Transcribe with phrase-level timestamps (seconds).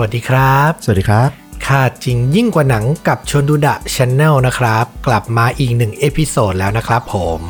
[0.00, 1.30] สวัสดีครับ สวัสดีครับ
[1.66, 7.40] ค่ะจริงยิ่งกว่าหนังกับชนดูดะช n แนลนะครับ กลับมาอีกหนึ่ง episode แล้วนะครับผม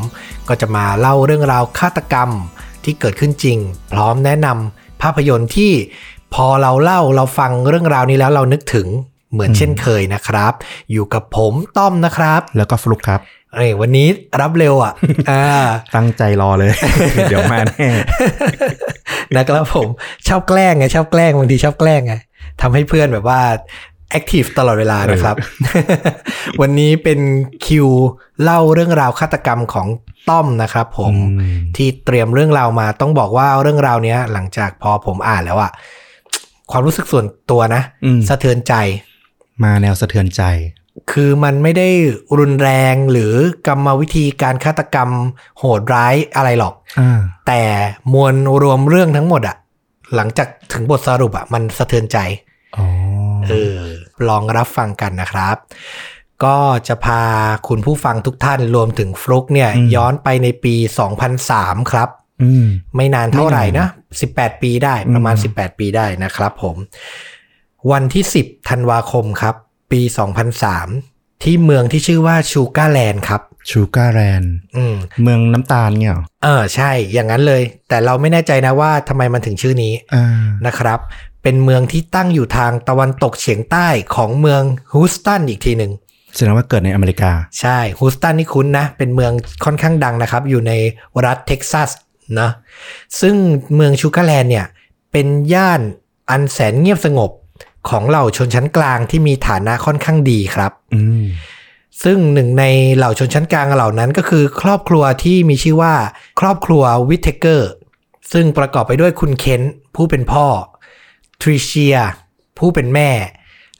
[0.49, 2.31] ก็จะมาเล่าเรื่องราวฆาตกรรม
[2.85, 3.59] ที่เกิดขึ้นจริง
[3.93, 5.73] พร้อมแนะนำภาพยนตร์ที่
[6.35, 8.87] พอเราเล่าเราฟังเรื่องราวนี้แล้วเรานึกถึง
[9.33, 10.53] เหมือนเช่นเคยนะครับ
[10.93, 13.21] อยู่กับผมต้อมนะครับ แล้วก็ฟลุกครับ
[13.55, 14.09] เอ้ยวันนี้
[14.41, 14.93] รับเร็วอะ
[15.31, 15.45] อ่า
[15.95, 16.73] ตั้งใจรอเลย
[17.31, 17.89] เดี๋ยวมาแน่
[19.37, 19.89] นะครับผม
[20.29, 22.15] ชอบแกล้งไงชอบแกล้งบางทีชอบแกล้งไง
[22.61, 23.41] ทำให้เพื่อนแบบว่า
[24.11, 25.37] active ตลอดเวลานะครับ
[26.61, 27.21] วันนี้เป็น
[27.67, 27.89] คิว
[28.43, 29.89] เล่าเรื่องราวฆาตกรรมของ
[30.29, 35.73] ต้อมนะครับผมอืมที่เตรียมเรื่องราวมาต้องบอกว่าเรื่องราวเนี้ย หลังจากพอผมอ่านแล้วอะ
[36.71, 38.75] ความรู้สึกส่วนตัวนะอืมสะเทือนใจ
[39.65, 40.43] มาแนวสะเทือนใจ
[41.13, 41.89] คือมันไม่ได้
[42.39, 43.33] รุนแรงหรือ
[43.67, 45.11] กรรมวิธีการฆาตกรรม
[45.59, 47.63] โหดร้ายอะไรหรอกอ่าแต่
[48.13, 49.57] มวลรวมเรื่องทั้งหมดอะ
[50.17, 52.48] หลังจากถึงบทสรุปอะมันสะเทือนใจอ๋อ
[53.51, 53.77] เออ
[54.29, 55.57] ลองรับฟังกันนะครับ
[56.45, 57.23] ก็จะพา
[57.69, 60.75] คุณผู้ฟังทุกท่านรวมถึงฟลุกเนี่ย ย้อนไปในปี
[61.33, 62.09] 2003 ครับ
[62.43, 63.89] อืมไม่นานเท่าไหร่ไม่นานนะ
[64.25, 66.77] 18 ปีได้ประมาณอืม18 ปีได้นะครับผม
[67.91, 69.55] วันที่ 10 ธันวาคมครับ
[69.93, 70.01] ปี
[70.73, 74.45] 2003 ที่เมืองที่ชื่อว่าชูการ์แลนด์ครับชูการ์แลนด์
[74.77, 80.25] อืมเมืองน้ำตาลเนี่ยเหรอเออใช่ อย่างนั้นเลย แต่เราไม่แน่ใจนะว่าทำไมมันถึงชื่อนี้อ่า
[80.67, 80.99] นะครับ
[81.51, 85.93] เป็นเมืองที่ตั้งอยู่ทางตะวันตกเฉียงใต้ของเมืองฮูสตันอีกทีหนึ่ง
[86.35, 89.33] แสดงว่าเกิดในอเมริกา ใช่ฮูสตันนี่คุ้นนะ เป็นเมือง
[89.65, 90.73] ค่อนข้างดังนะครับ อยู่ใน
[91.25, 91.91] รัฐเท็กซัส
[92.41, 92.51] นะ
[93.21, 93.35] ซึ่ง
[93.75, 94.67] เมืองชูการ์แลนด์เนี่ย
[95.13, 95.81] เป็นย่าน
[96.31, 97.31] อันแสนเงียบสงบ
[97.89, 101.25] ของเหล่าชนชั้นกลางที่มีฐานะค่อนข้างดีครับอืม
[102.03, 102.65] ซึ่งหนึ่งใน
[102.97, 105.95] เหล่าชนชั้นกลางเหล่านั้นก็คือ ครอบครัวที่มีชื่อว่า
[106.41, 107.71] ครอบครัววิทเทเกอร์
[108.33, 109.63] ซึ่งประกอบไปด้วยคุณเคน
[109.95, 110.47] ผู้เป็นพ่อ
[111.41, 111.97] ทริเชีย
[112.59, 113.11] ผู้เป็นแม่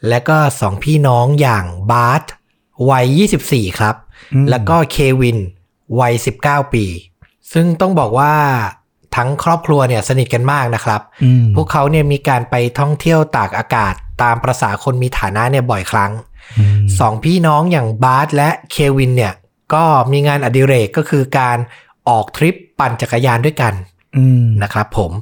[0.09, 2.25] และก็สองพี่น้องอย่างบาร์ต
[2.91, 3.95] วัย 24 ครับ
[4.35, 5.39] อืมแล้วก็เควิน
[6.01, 6.15] วัย
[6.45, 6.85] 19 ปี
[7.53, 8.35] ซึ่งต้องบอกว่า
[9.17, 16.13] ทั้งครอบครัวเนี่ยสนิทกันมากนะครับอืมพวกเขาเนี่ยมีการไปท่องเที่ยวตากอากาศตามประสาคนมีฐานะเนี่ยบ่อยครั้ง
[16.59, 19.35] อืมสองพี่น้องอย่างบาร์ตและเควินเนี่ย
[19.75, 21.59] ก็มีงานอดิเรกก็คือการ
[22.09, 23.73] ออกทริปปั่นจักรยานด้วยกัน
[24.17, 25.13] อืมนะครับผม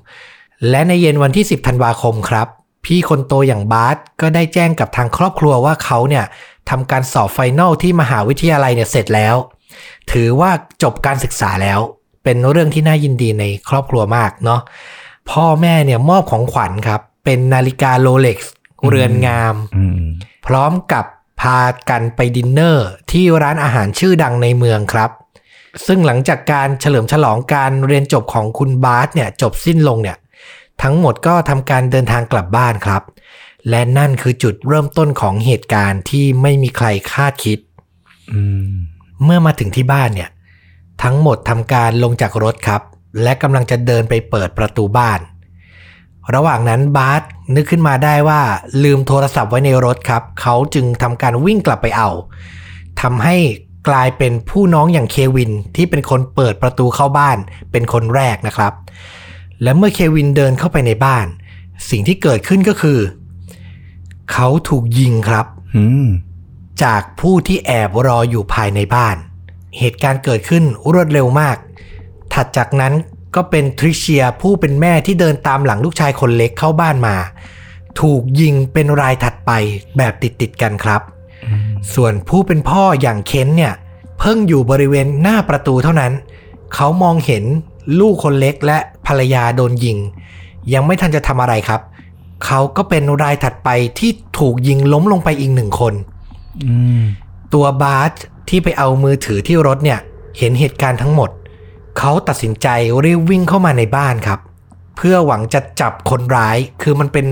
[0.71, 2.49] และในเย็นวันที่ 10 ธันวาคมครับ
[2.85, 6.25] พี่คนโตอย่างบาร์ตก็ได้แจ้งกับทางครอบครัวว่าเขาเนี่ย
[6.71, 9.37] ทำการสอบ final ที่มหาวิทยาลัยเนี่ยเสร็จแล้ว
[10.13, 10.51] ถือว่า
[10.83, 11.81] จบการศึกษาแล้ว
[12.25, 14.61] เป็นเรื่องที่น่ายินดีในครอบครัวมากเนาะ
[15.31, 18.53] พ่อแม่เนี่ยมอบของขวัญครับ เป็นนาฬิกาโรเล็กซ์
[18.89, 20.03] เรือนงามอืม
[20.47, 21.05] พร้อมกับ
[21.41, 25.11] พากันไปดินเนอร์ที่ร้านอาหารชื่อดังในเมืองครับ
[25.87, 30.17] ซึ่งหลังจากการเฉลิมฉลองการเรียนจบของคุณบาสเนี่ยจบสิ้นลงเนี่ย
[30.83, 33.03] ทั้งหมดก็ทำการเดินทางกลับบ้านครับ
[33.71, 37.59] และนั่นคือจุดเริ่มต้นของเหตุการณ์ที่ไม่มีใครคาดคิด
[38.59, 38.59] ม
[39.25, 40.31] เมื่อมาถึงที่บ้านเนี่ย
[41.03, 42.83] ทั้งหมดทำการลงจากรถครับ
[43.23, 45.21] และกำลังจะเดินไปเปิดประตูบ้าน
[46.35, 47.23] ระหว่างนั้นบาร์ส
[47.55, 48.41] นึกขึ้นมาได้ว่า
[48.83, 52.11] ลืมโทรศัพท์ไว้ในรถครับ เขาจึงทำการวิ่งกลับไปเอา
[53.03, 53.37] ทำให้
[53.89, 57.39] กลายเป็นผู้น้องอย่างเควินที่เป็นคนเปิดประตูเข้าบ้าน
[57.73, 58.73] เป็นคนแรกนะครับ
[59.63, 61.27] และเมื่อเควินเดินเข้าไปในบ้าน
[61.91, 62.99] สิ่งที่เกิดขึ้นก็คือ
[64.33, 65.47] เขาถูกยิงครับ
[65.77, 66.07] อืม
[66.83, 69.17] จากผู้ที่แอบรออยู่ภายในบ้าน
[69.79, 71.57] เหตุการณ์เกิดขึ้นรวดเร็วมาก
[72.33, 72.95] ถัดจากนั้น
[73.35, 77.17] ก็เป็นทริเชียผู้เป็นแม่ที่เดินตามหลังลูกชายคนเล็กเข้าบ้านมา
[78.01, 79.51] ถูกยิงเป็นรายถัดไป
[79.97, 81.01] แบบติดติดๆกันครับ
[81.95, 83.75] ส่วนผู้เป็นพ่ออย่างเคนเนี่ย
[84.19, 86.13] เพิ่งอยู่บริเวณหน้าประตูเท่านั้น
[86.75, 87.45] เขามองเห็น
[88.01, 89.99] ลูกคนเล็กและภรรยาโดนยิง
[90.73, 91.81] ยังไม่ทันจะทำอะไรครับ
[92.47, 95.95] เขาก็เป็นรายถัดไปที่ถูกยิงล้มลงไปอีกหนึ่งคน
[97.55, 98.13] ตัวบาส
[98.49, 99.99] ที่ไปเอามือถือที่รถเนี่ย
[100.39, 101.31] เห็นเหตุการณ์ทั้งหมด
[101.99, 102.69] เขาตัดสินใจ
[103.05, 104.41] รีบวิ่งเข้ามาในบ้านครับ
[104.97, 107.27] เพื่อหวังจะจับคนร้าย คือมันเป็น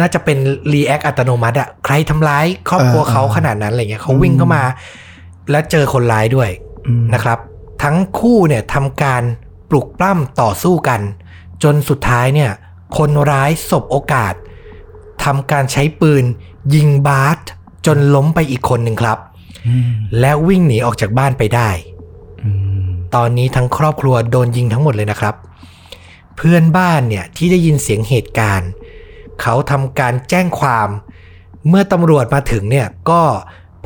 [0.00, 0.38] น่าจะเป็น
[0.72, 4.62] รีแอคอัตโนมัติอะใครทำร้ายครอบครัวเขาขนาดนั้นอะไรเงี้ยเขาวิ่งเข้ามา
[5.50, 6.50] แล้วเจอคนร้ายด้วย
[7.14, 7.38] นะครับ
[7.82, 9.22] ทั้งคู่เนี่ยทำการ
[9.70, 11.00] ปลุกปล้ำต่อสู้กัน
[11.62, 12.50] จนสุดท้ายเนี่ย
[12.96, 14.34] คนร้ายสบโอกาส
[15.24, 16.24] ทำการใช้ปืน
[16.74, 17.38] ยิงบาส
[17.86, 19.18] จนล้มไปอีกคนหนึ่งครับ
[19.66, 21.70] อืมและวิ่งหนีออกจากบ้านไปได้
[22.42, 22.50] อื
[22.86, 25.34] มตอนนี้ทั้งครอบครัวโดนยิงทั้งหมดเลยนะครับ
[26.36, 28.70] เพื่อนบ้านเนี่ยที่ได้ยินเสียงเหตุการณ์
[29.40, 30.88] เขาทำการแจ้งความ
[31.68, 33.22] เมื่อตำรวจมาถึงเนี่ยก็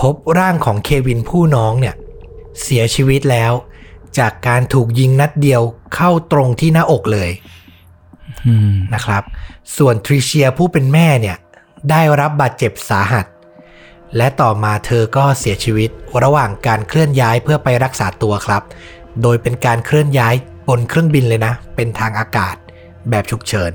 [0.00, 1.94] พบร่างของเควินผู้น้องเนี่ย
[2.62, 3.52] เสียชีวิตแล้ว
[4.19, 5.62] จากการถูกยิงนัดเดียว
[5.94, 7.31] เข้าตรงที่หน้าอกเลย
[8.94, 9.23] นะครับ
[9.76, 11.37] ส่วนทริเชียผู้เป็นแม่เนี่ย
[11.91, 13.26] ได้รับบาดเจ็บสาหัส
[14.17, 15.91] และต่อมาเธอก็เสียชีวิต
[16.23, 18.62] ระหว่างการเคลื่อนย้ายเพื่อไปรักษาตัวครับ
[19.23, 20.35] โดยเป็นการเคลื่อนย้าย
[20.69, 22.56] บนเครื่องบินเลยนะ เป็นทางอากาศ
[23.11, 23.73] แบบฉุกเฉิน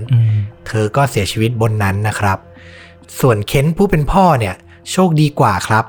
[0.68, 2.38] เธอก็เสียชีวิตบนนั้นนะครับ
[3.20, 4.56] ส่วนเค้นผู้เป็นพ่อเนี่ย
[4.92, 5.86] โชคดีกว่าครับ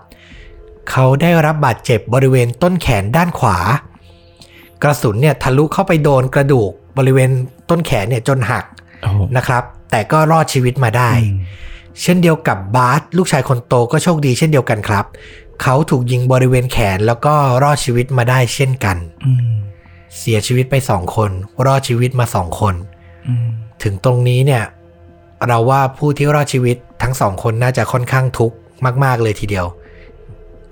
[0.91, 3.59] เขาได้รับบาดเจ็บบริเวณต้นแขนด้านขวา
[4.83, 7.31] กระสุนเนี่ยทะลุเข้าไปโดนกระดูกบริเวณ
[7.71, 8.65] ต้นแขนเนี่ยจนหัก
[9.03, 11.39] โอ้โหนะครับ แต่ก็รอดชีวิตมาได้อืม
[12.03, 15.05] เช่นเดียวกับบาสลูกชายคนโตก็โชคดีเช่นเดียวกันครับ
[15.63, 18.97] เขาถูกยิงบริเวณแขนแล้วก็รอดชีวิตมาได้เช่นกัน
[19.27, 19.55] อืม
[20.19, 21.31] เสียชีวิตไปสองคน
[21.67, 22.75] รอดชีวิตมาสองคน
[23.29, 23.49] อืม
[23.83, 24.65] ถึงตรงนี้เนี่ย
[25.47, 28.57] เราว่าผู้ที่รอดชีวิตทั้งสองคนน่าจะค่อนข้างทุกข์
[29.05, 29.67] มาก ๆ เลยทีเดียว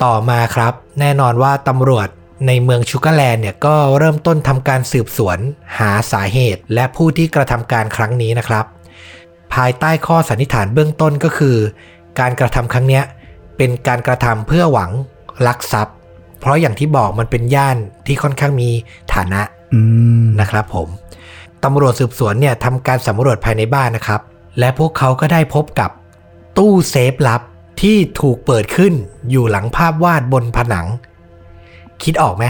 [0.05, 2.09] ต่อมาครับ แน่นอนว่าตำรวจ
[2.47, 5.39] ในเมืองชูการ์แลนด์เนี่ยก็เริ่มต้นทำการสืบสวน
[5.79, 8.65] หาสาเหตุ และผู้ที่กระทำการครั้งนี้นะครับ
[9.55, 11.57] ภายใต้ข้อสันนิษฐานเบื้องต้นก็คือ
[12.21, 13.05] การกระทำครั้งเนี้ย
[13.57, 14.91] เป็นการกระทำเพื่อหวัง
[15.47, 15.95] ลักทรัพย์
[16.41, 18.71] เพราะอย่างที่บอกมันเป็นย่านที่ค่อนข้างมี
[19.15, 19.41] ฐานะ
[19.75, 19.81] อื
[20.23, 20.89] มนะครับผม
[21.65, 24.21] ตำรวจสืบสวนเนี่ยทำการสำรวจภายในบ้านนะครับ
[24.59, 25.91] และพวกเขาก็ได้พบกับ
[26.59, 27.43] ตู้เซฟลับ
[27.83, 28.93] ที่ถูกเปิดขึ้น
[29.31, 30.87] อยู่หลังภาพวาดบนผนัง
[32.03, 32.45] คิดออกไหม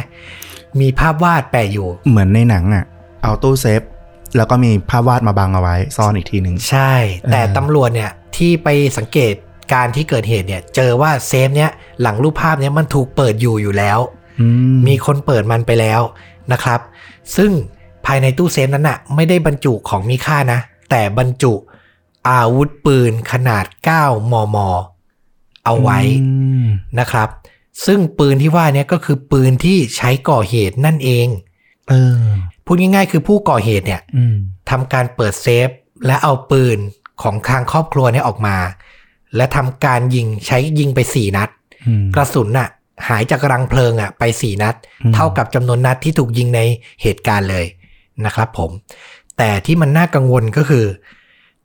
[0.81, 2.85] มีภาพวาดแปะอยู่ เหมือนในหนังอะ
[3.23, 3.83] เอาตู้เซฟ
[4.37, 6.93] แล้วก็มีภาพวาดมาบังเอาไว้ซ่อนอีกทีหนึ่งใช่
[7.33, 9.35] แต่เออตำรวจเนี่ยที่ไปสังเกต
[9.73, 11.71] การณ์ที่เกิดเหตุเนี่ย เจอว่าเซฟเนี่ย
[12.03, 13.99] หลังรูปภาพเนี่ยมันถูกเปิดอยู่อยู่แล้ว
[14.41, 16.01] อืมมีคนเปิดมันไปแล้ว
[16.53, 16.81] นะครับ
[17.37, 17.51] ซึ่ง
[18.07, 20.61] ภายในตู้เซฟนั้นน่ะไม่ได้บรรจุของมีค่านะ
[20.91, 21.53] แต่บรรจุ
[22.29, 23.65] อาวุธปืนขนาด
[23.99, 24.57] 9 มม
[25.65, 26.29] เอาไว้อื
[26.63, 26.67] ม
[26.99, 27.29] นะครับ
[27.85, 31.27] ซึ่งปืนที่ว่าเนี้ก็คือปืนที่ใช้ก่อเหตุนั่นเอง
[31.89, 32.23] เออ
[32.65, 34.37] พูดง่ายๆ คือผู้ก่อเหตุเนี่ยอืม
[34.71, 35.69] ทำการเปิดเซฟ
[36.07, 36.79] และเอาปืน
[37.23, 38.57] ของทางครอบครัวเนี่ยออกมา
[39.37, 41.49] และทำการยิงใช้ยิงไป4นัด
[41.87, 42.69] อืมกระสุนน่ะ
[43.09, 46.61] หายจากรังเพลิงอะ ไป4นัดอืมเท่ากับจำนวนนัดที่ถูกยิงใน
[47.03, 47.67] เหตุการณ์เลย
[48.25, 48.71] นะครับผม
[49.39, 50.87] แต่ที่มันน่ากังวลก็คือ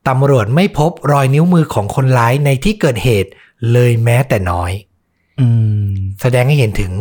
[0.07, 3.29] ตำรวจไม่พบรอยนิ้วมือของคนร้ายในที่เกิดเหตุ
[3.73, 4.90] เลยแม้แต่น้อยอืม
[6.21, 6.91] แสดงให้เห็นถึง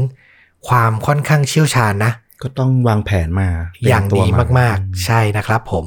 [0.68, 5.84] ความค่อนข้างเชี่ยวชาญนะ ก็ต้องวางแผนมาเตรีอย่างตัวดีมากๆ ใช่นะครับผม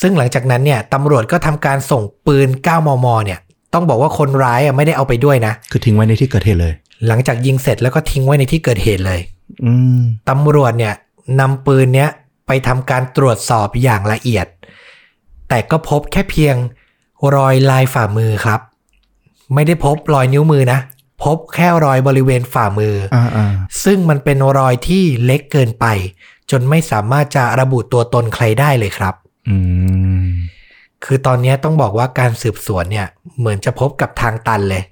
[0.00, 3.38] ซึ่งหลังจากนั้นเนี่ยตำรวจก็ทำการส่งปืน 9 มม เนี่ย
[3.74, 6.74] ต้องบอกว่าคนร้ายอะไม่ได้เอาไปด้วยนะ คือทิ้งไว้ในที่เกิดเหตุเลย
[7.08, 9.20] หลังจากยิงเสร็จแล้วก็ทิ้งไว้ในที่เกิดเหตุเลย
[9.64, 10.94] อืมตำรวจเนี่ย
[11.40, 12.10] นำปืนเนี้ย
[12.46, 14.46] ไปทำการตรวจสอบอย่างละเอียด
[15.48, 16.56] แต่ก็พบแค่เพียง
[17.36, 18.60] รอยลายฝ่ามือครับ
[19.54, 20.78] ไม่ได้พบรอยนิ้วมือนะ
[21.22, 23.46] พบแค่รอยบริเวณฝ่ามือออ่าอ่า
[23.84, 25.86] ซึ่งมันเป็นรอยที่เล็กเกินไป
[26.50, 29.14] จนไม่สามารถจะระบุตัวตนใครได้เลยครับ
[29.48, 29.56] อื
[30.22, 30.26] ม
[31.04, 33.06] คือตอนเนี้ยต้องบอกว่าการสืบสวนเนี่ย
[33.38, 34.82] เหมือนจะพบกับทางตันเลย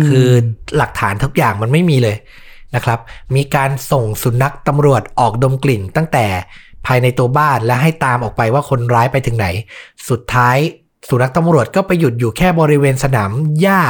[0.00, 0.28] มคือ
[0.76, 2.16] หลักฐานทุกอย่างมันไม่มีเลย
[2.74, 2.98] นะครับ
[3.36, 6.26] มีการส่งสุนัขตำรวจออกดมกลิ่นตั้งแต่
[6.86, 9.46] ภายในตัวบ้านและให้ตามออกไปว่าคนร้ายไปถึงไหน
[10.08, 10.56] สุดท้าย
[11.08, 13.30] สุนัขตำรวจก็ไปหยุดอยู่แค่บริเวณสนาม
[13.60, 13.82] หญ้า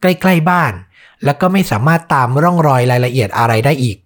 [0.00, 0.72] ใกล้ ๆ บ้าน
[1.24, 3.96] แล้วก็ไม่สามารถตามร่องรอยรายละเอียดอะไรได้อีก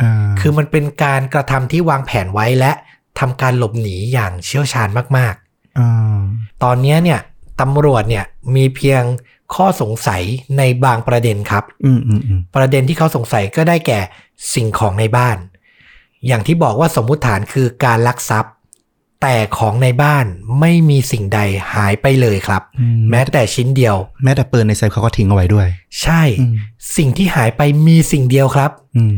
[0.00, 2.72] อ่าคือมันเป็นการกระทำที่วางแผนไว้และ
[3.18, 6.20] ทำการหลบหนีอย่างเชี่ยวชาญมากๆอ่า
[6.62, 7.20] ตอนเนี้ยเนี่ย
[7.60, 8.24] ตำรวจเนี่ย
[8.54, 9.02] มีเพียง
[9.54, 10.22] ข้อสงสัย
[10.58, 14.00] ในบางประเด็นครับอืมอืมอืมประเด็นที่เขาสงสัยก็ได้แก่
[14.54, 15.36] สิ่งของในบ้าน
[16.26, 18.52] อย่างที่บอกว่าสมมุติฐานคือการลักทรัพย์
[19.22, 20.26] แต่ของในบ้าน
[20.60, 21.40] ไม่มีสิ่งใด
[21.74, 25.68] หายไปเลยครับอืมแม้แต่ชิ้นเดียว แม้แต่ปืนในเซฟเขาก็ทิ้งเอาไว้ด้วย
[26.02, 26.54] ใช่อืม
[26.96, 29.14] สิ่งที่หายไปมีสิ่งเดียวครับอืม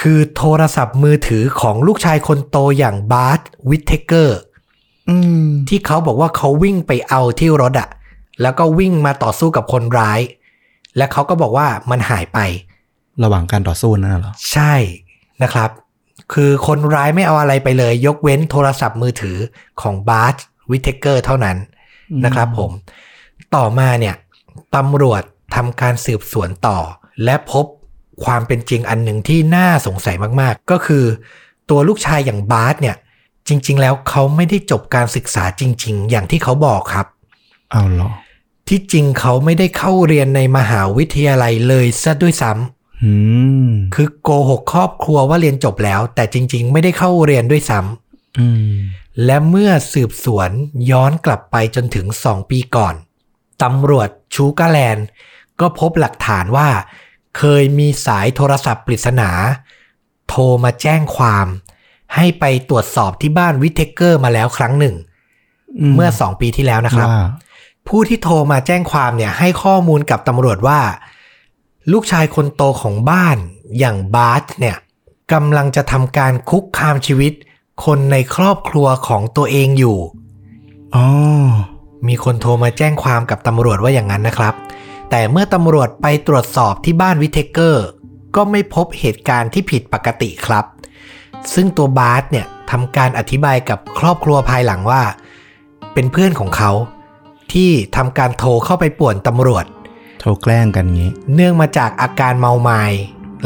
[0.00, 4.38] คือโทรศัพท์มือถือของลูกชายคนโตอย่างบาร์ตวิทเทเกอร์
[5.10, 5.16] อื
[5.46, 7.88] มที่เขาบอกว่าเขาวิ่งไปเอาที่รถอะ
[8.42, 10.20] แล้วก็วิ่งมาต่อสู้กับคนร้าย
[10.96, 12.38] และเขาก็บอกว่ามันหายไป
[13.22, 14.74] ระหว่างการต่อสู้นั่นนะเหรอ ใช่
[15.42, 15.70] นะครับ
[16.32, 19.36] คือคนร้ายไม่เอาอะไรไปเลย ยกเว้นโทรศัพท์มือถือ
[19.80, 20.36] ของบาร์ t
[20.70, 21.56] วิทเทเกอร์เท่านั้น
[22.24, 22.70] นะครับผม
[23.54, 24.14] ต่อมาเนี่ย
[24.76, 25.22] ตำรวจ
[25.54, 26.78] ทำการสืบสวนต่อ
[27.24, 27.64] และพบ
[28.24, 31.04] ความเป็นจริงอันหนึ่งที่น่าสงสัยมากๆ ก็คือ
[31.70, 32.96] ตัวลูกชายอย่างบาร์ t เนี่ย
[33.48, 37.06] จริง ๆ แล้วเขาไม่ได้จบการศึกษาจริง ๆ อย่างที่เขาบอกครับ
[37.70, 38.08] อ้าวเหรอ
[38.68, 42.77] ที่จริงเขาไม่ได้เข้าเรียนในมหาวิทยาลัยเลยซะด้วยซ้ำอืม
[43.94, 47.80] คือโกหกครอบครัวว่าเรียนจบแล้ว แต่จริง ๆ ไม่ได้เข้าเรียนด้วยซ้
[48.38, 50.50] อืมำและเมื่อสืบสวน
[50.90, 52.94] ย้อนกลับไปจนถึง2ปีก่อน
[53.62, 55.06] ตำรวจชูกาแลนด์
[55.60, 56.68] ก็พบหลักฐานว่า
[57.38, 59.30] เคยมีสายโทรศัพท์ปริศนา
[60.28, 61.46] โทรมาแจ้งความ
[62.14, 64.96] ให้ไปตรวจสอบที่บ้านวิทเทเกอร์มาแล้วครั้งหนึ่ง
[65.90, 67.22] มเมื่อ2ปีที่แล้วนะครับว่า
[67.88, 70.80] ผู้ที่โทรมาแจ้งความเนี่ยให้ข้อมูลกับตำรวจว่า
[71.92, 73.36] ลูกชายคนโตของบ้าน
[73.78, 74.76] อย่างบาสเนี่ย
[75.32, 77.32] กำลังจะทำการคุกคามชีวิต
[77.84, 79.98] คนในครอบครัวของตัวเองอยู่
[80.94, 81.06] อ๋อ
[82.08, 84.54] มีคนโทรมาแจ้งความกับตำรวจว่าอย่างนั้นนะครับ
[85.10, 87.86] แต่เมื่อตำรวจไปตรวจสอบที่บ้านวิเทเกอร์
[88.36, 90.64] ก็ไม่พบเหตุการณ์ที่ผิดปกติครับ
[91.54, 95.02] ซึ่งตัวบาสเนี่ยทำการอธิบายกับครอบครัวภายหลังว่า
[95.94, 96.70] เป็นเพื่อนของเขา
[97.52, 99.64] ที่ทำการโทรเข้าไปป่วนตำรวจ
[100.18, 102.84] โทรแกล้งกันงี้ เนื่องมาจากอาการเมาไมา้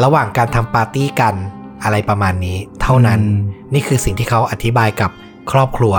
[0.02, 1.35] ระหว่างการทำปาร์ตี้กัน
[1.83, 5.11] อะไรประมาณนี้ เท่านั้นอืมนี่คือสิ่งที่เขาอธิบายกับ
[5.50, 5.95] ครอบครัว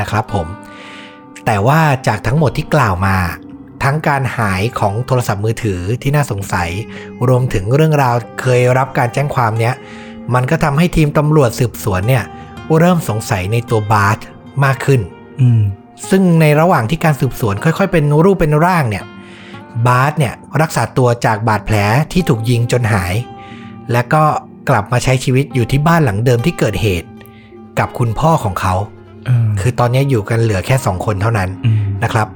[0.00, 0.46] นะครับผม
[1.46, 3.16] แต่ว่าจากทั้งหมดที่กล่าวมา
[3.82, 6.68] ทั้งการหายของโทรศัพท์มือถือที่น่าสงสัย
[7.28, 9.74] รวมถึงเรื่องราวเคยรับการแจ้งความเนี้ย
[10.34, 12.24] มันก็ทำให้ทีมตำรวจสืบสวนเนี่ย
[12.78, 14.24] เริ่มสงสัยในตัวบาร์
[14.64, 15.00] มากขึ้น
[15.40, 15.62] อืม
[16.10, 19.04] ซึ่งในระหว่างที่การสืบสวนค่อยๆ เป็นรูปเป็นร่างเนี่ย
[19.86, 21.76] บาสเนี่ยรักษาตัวจากบาดแผล
[22.12, 23.14] ที่ถูกยิงจนหาย
[23.92, 24.24] และก็
[24.68, 27.08] กลับมาใช้ชีวิตอยู่ที่บ้านหลังเดิมที่เกิดเหตุ
[27.78, 28.74] กับคุณพ่อของเขา
[29.26, 32.28] เออคือตอนนี้อยู่กันเหลือแค่สองคนเท่านั้นอืมนะครับ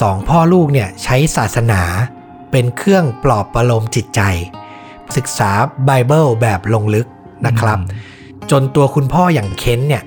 [0.00, 1.82] สองพ่อลูกเนี่ยใช้ศาสนา
[2.50, 4.20] เป็นเครื่องปลอบประโลมจิตใจ
[5.16, 5.50] ศึกษา
[5.84, 7.06] ไบเบิลแบบลงลึก
[7.46, 7.78] นะครับ
[8.50, 10.04] จนตัวคุณพ่ออย่างเค้นเนี่ย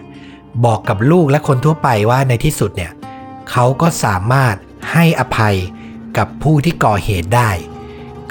[0.66, 2.92] บอกกับลูกและคนทั่วไปว่าในที่สุดเนี่ย
[3.52, 4.56] เขาก็สามารถ
[4.92, 5.56] ให้อภัย
[6.18, 7.50] กับผู้ที่ก่อเหตุได้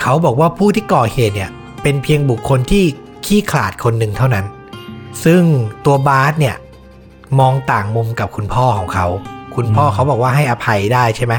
[0.01, 1.51] เขาบอกว่าผู้ที่ก่อเหตุเนี่ย
[1.83, 2.85] เป็นเพียงบุคคลที่
[3.27, 4.47] ขี้ขลาดคนหนึ่งเท่านั้น
[5.25, 5.43] ซึ่ง
[5.85, 6.57] ตัวบาสเนี่ย
[7.39, 9.07] มองต่างมุมกับคุณพ่อของเขา
[9.55, 11.35] คุณพ่อเขาบอกว่าให้อภัยได้ใช่ไหม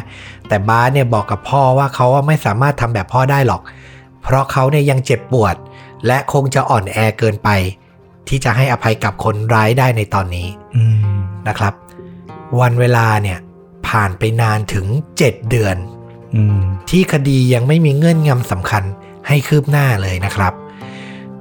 [0.47, 3.61] แต่บาสเนี่ยบอกกับพ่อว่าเขาว่าไม่สามารถทำแบบพ่อได้หรอก
[4.23, 5.55] เพราะเขาเนี่ยยังเจ็บปวด
[6.07, 7.49] และคงจะอ่อนแอเกินไป
[8.27, 10.83] ที่จะให้อภัยกับคนร้ายได้ในตอนนี้อื
[11.17, 11.73] มนะครับ
[12.59, 13.39] วันเวลาเนี่ย
[13.87, 14.85] ผ่านไปนานถึง
[15.17, 15.92] 7 เดือนอืม
[16.89, 18.83] ที่คดียังไม่มีเงื่อนงำสำคัญ
[19.27, 20.53] ให้คืบหน้าเลยนะครับ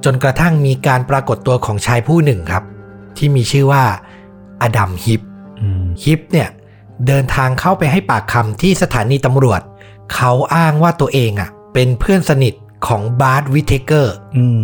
[0.03, 2.63] จนกระทั่งมีการปรากฏตัวของชายผู้หนึ่งครับ
[3.17, 3.83] ที่มีชื่อว่า
[4.61, 5.21] อดัมฮิป
[5.61, 6.49] อืมฮิปเนี่ย
[7.07, 9.61] เดินทางเข้าไปให้ปากคำที่สถานีตำรวจ
[10.13, 12.53] เขาอ้างว่าตัวเองอะ เป็นเพื่อนสนิท
[12.87, 14.61] ของบาร์ตวิทเทเกอร์อืม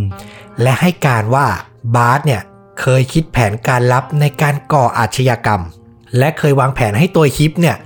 [0.62, 1.48] และให้การว่า
[1.96, 2.42] บาร์ตเนี่ย
[2.80, 5.62] เคยคิดแผนการลับในการก่ออาชญากรรม
[6.18, 7.78] และเคยวางแผนให้ตัวฮิปเนี่ย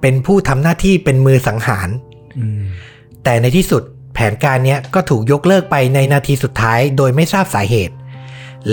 [0.00, 1.88] เป็นผู้ทำหน้าที่เป็นมือสังหาร
[2.38, 2.62] อืม
[3.24, 3.82] แต่ในที่สุด
[4.14, 7.94] แผนการเนี้ยก็ถูกยกเลิกไปในนาทีสุดท้ายโดยไม่ทราบสาเหตุ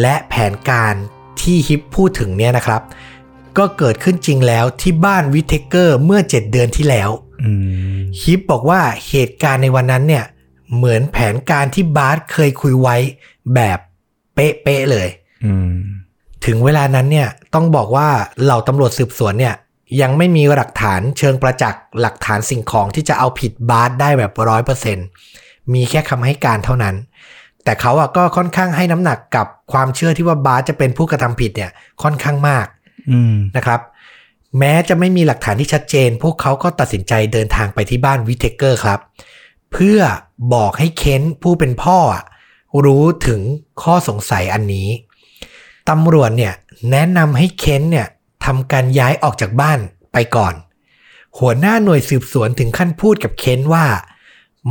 [0.01, 0.95] และแผนการ
[1.41, 2.81] ที่ฮิปพูดถึงเนี่ยนะครับ
[3.57, 7.09] ก็เกิดขึ้นจริงแล้วที่บ้านวิทเทเกอร์เมื่อ 7 เดือนที่แล้ว
[7.43, 7.51] อื
[7.97, 10.25] มฮิปบอกว่าเหตุการณ์ในวันนั้นเนี่ย
[10.75, 12.95] เหมือนแผนการที่บาร์ตเคยคุยไว้
[13.53, 13.77] แบบ
[14.33, 15.07] เป๊ะๆเลย
[15.45, 15.73] อืม
[16.45, 18.07] ถึงเวลานั้นเนี่ยต้องบอกว่า
[18.43, 19.55] เหล่าตำรวจสืบสวนเนี่ย
[20.01, 24.97] ยังไม่มีหลักฐานเชิงประจักษ์หลักฐานสิ่งของที่จะเอาผิดบาร์ตได้แบบร้อยเปอร์เซ็นต์
[25.73, 26.95] มีแค่คำให้การเท่านั้น
[27.63, 31.71] แต่เขาอะก็ค่อนข้างให้น้ำหนักกับความเชื่อที่ว่าบาร์ตจะเป็นผู้กระทำผิดเนี่ย
[32.03, 32.65] ค่อนข้างมาก
[33.11, 33.79] อืมนะครับ
[34.59, 38.99] แม้จะไม่มีหลักฐานที่ชัดเจน พวกเขาก็ตัดสินใจเดินทางไปที่บ้านวิทเทเกอร์ครับ
[39.71, 39.99] เพื่อ
[40.53, 42.23] บอกให้เคนผู้เป็นพ่ออะ
[42.85, 43.41] รู้ถึง
[43.81, 44.89] ข้อสงสัยอันนี้
[45.89, 46.53] ตำรวจเนี่ย
[46.91, 48.07] แนะนำให้เคนเนี่ย
[48.45, 49.79] ทำการย้ายออกจากบ้าน
[50.13, 50.53] ไปก่อน
[51.39, 53.85] หัวหน้าหน่วยสืบสวนถึงขั้นพูดกับเค้นว่า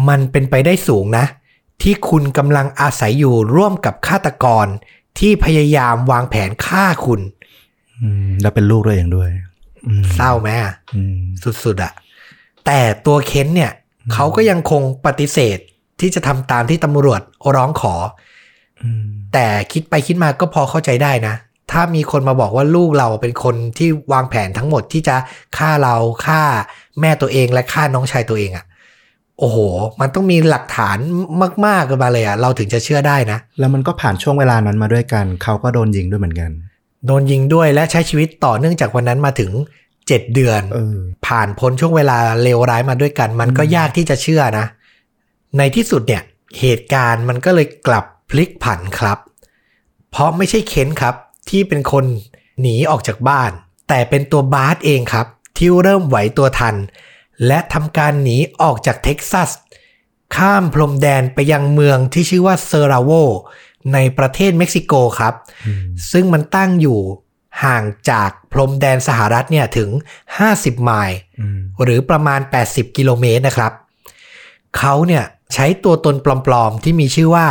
[0.09, 1.27] มันเป็นไปได้สูงนะ
[1.83, 4.67] ที่คุณกำลังอาศัยอยู่ร่วมกับฆาตกร
[5.19, 7.21] ที่พยายามวางแผนฆ่าคุณ
[8.01, 9.29] อืมแล้วเป็นลูกตัวเองด้วย
[9.87, 11.19] อืมเศร้าไหมอะอืม
[11.65, 11.93] สุดๆอะ
[12.67, 13.73] แต่ตัวเค้นเนี่ย
[14.13, 15.59] เขาก็ยังคงปฏิเสธ
[16.01, 17.21] ที่จะทำตามที่ตำรวจ
[17.55, 17.95] ร้องขอ
[18.83, 21.35] อืมแต่คิดไปคิดมาก็พอเข้าใจได้นะ
[21.73, 25.17] ถ้ามีคนมาบอกว่าลูกเราเป็นคนที่วางแผนทั้งหมดที่จะ
[25.57, 25.95] ฆ่าเรา
[26.27, 26.43] ฆ่า
[27.01, 28.65] แม่ตัวเองและฆ่าน้องชายตัวเองอะ
[29.39, 29.59] โอ้โห
[30.01, 30.99] มันต้องมีหลักฐาน
[31.67, 36.51] มากๆกันมาเลยอะเราถึงจะเชื่อได้นะ แล้วมันก็ผ่านช่วงเวลานั้นมาด้วยกัน เขาก็โดนยิงด้วยเหมือนกัน
[37.07, 39.51] โดนยิงด้วยและใช้ชีวิตต่อเนื่องจากวันนั้นมาถึง
[39.93, 44.67] 7เดือนเออผ่านพ้นช่วงเวลาเลวร้ายมาด้วยกัน มันก็ยากที่จะเชื่อนะ
[45.59, 46.23] ในที่สุดเนี่ย
[46.61, 49.19] เหตุการณ์มันก็เลยกลับพลิกผันครับ
[50.11, 51.15] เพราะไม่ใช่เค้นครับ
[51.49, 52.05] ที่เป็นคน
[52.61, 53.51] หนีออกจากบ้าน
[53.89, 56.77] แต่เป็นตัวบาสเองครับ ที่เริ่มไหวตัวทัน
[57.47, 59.51] และทำการหนีออกจากเท็กซัส
[60.37, 63.11] ข้ามพรมแดนไปยังเมืองที่ชื่อว่าเซอราโว
[63.93, 65.35] ในประเทศเม็กซิโกครับ
[65.67, 67.01] อืมซึ่งมันตั้งอยู่
[67.65, 69.89] ห่างจากพรมแดนสหรัฐเนี่ยถึง
[70.37, 73.73] 50 ไมล์อืมหรือประมาณ 80 กิโลเมตรนะครับ
[74.79, 77.47] เขาเนี่ยใช้ตัวตนปลอมๆ ที่มีชื่อว่า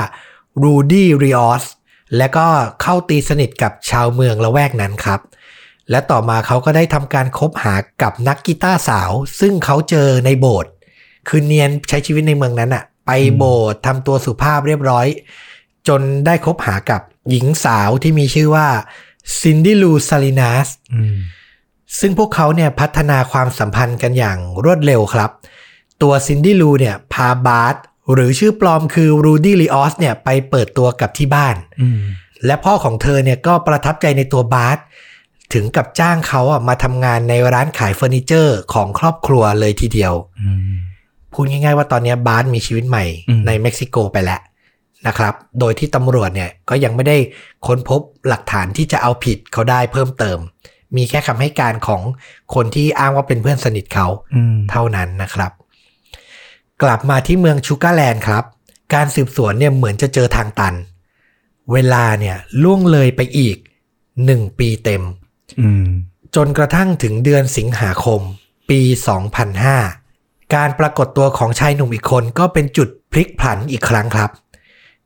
[0.64, 1.64] รูดี้ริออส
[2.18, 2.48] และก็
[2.82, 5.20] เข้าตีสนิทกับชาวเมืองละแวกนั้นครับ
[5.90, 10.72] และต่อมาเขาก็ได้ทำการคบหากับนักกีตาร์สาว ซึ่งเขาเจอในโบสถ์
[11.28, 15.08] คือเนียนใช้ชีวิตในเมืองนั้นอะไปโบสถ์ทำตัวสุภาพเรียบร้อย
[15.88, 18.68] จนได้คบหากับหญิงสาวที่มีชื่อว่า
[19.40, 21.18] ซินดี้ลูซาลินัสอืม
[22.00, 25.32] ซึ่งพวกเขาเนี่ยพัฒนาความสัมพันธ์กันอย่างรวดเร็วครับ
[26.02, 27.76] ตัวซินดี้ลูเนี่ยพาบาร์ต
[28.14, 32.02] หรือชื่อปลอมคือรูดี้ลีออสเนี่ยไปเปิดตัวกับที่บ้านอืม
[32.46, 34.78] และพ่อของเธอเนี่ยก็ประทับใจในตัวบาร์ต
[35.54, 40.76] ถึงกับจ้างเขาอะมาทำงานในร้านขายเฟอร์นิเจอร์ของครอบครัวเลยทีเดียวอืม
[41.34, 44.42] พูดง่ายๆว่าตอนนี้บาร์ตมีชีวิตใหม่อืมในเม็กซิโกไปแล้ว
[45.08, 47.18] นะครับ โดยที่ตำรวจเนี่ยก็ยังไม่ได้
[47.68, 50.38] ค้นพบหลักฐานที่จะเอาผิดเขาได้เพิ่มเติม
[50.98, 52.02] มีแค่คำให้การของ
[52.56, 55.52] คนที่อ้างว่าเป็นเพื่อนสนิทเขาอืมเท่านั้นนะครับ
[56.84, 58.44] กลับมาที่เมืองชูการแลนด์ครับ
[58.94, 60.76] การสืบสวนเนี่ยเหมือนจะเจอทางตัน
[61.72, 63.58] เวลาเนี่ยล่วงเลยไปอีก
[64.26, 65.04] หนึ่งปีเต็ม
[65.60, 65.86] อืม
[66.36, 68.22] จนกระทั่งถึงเดือนสิงหาคม
[68.70, 68.82] ปี
[69.68, 74.30] 2005 การปรากฏตัวของชายหนุ่มอีกคนก็เป็นจุดพลิกผันอีกครั้งครับ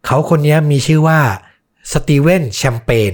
[0.06, 1.20] เขาคนนี้มีชื่อว่า
[1.92, 3.14] สตีเวนแชมเปญ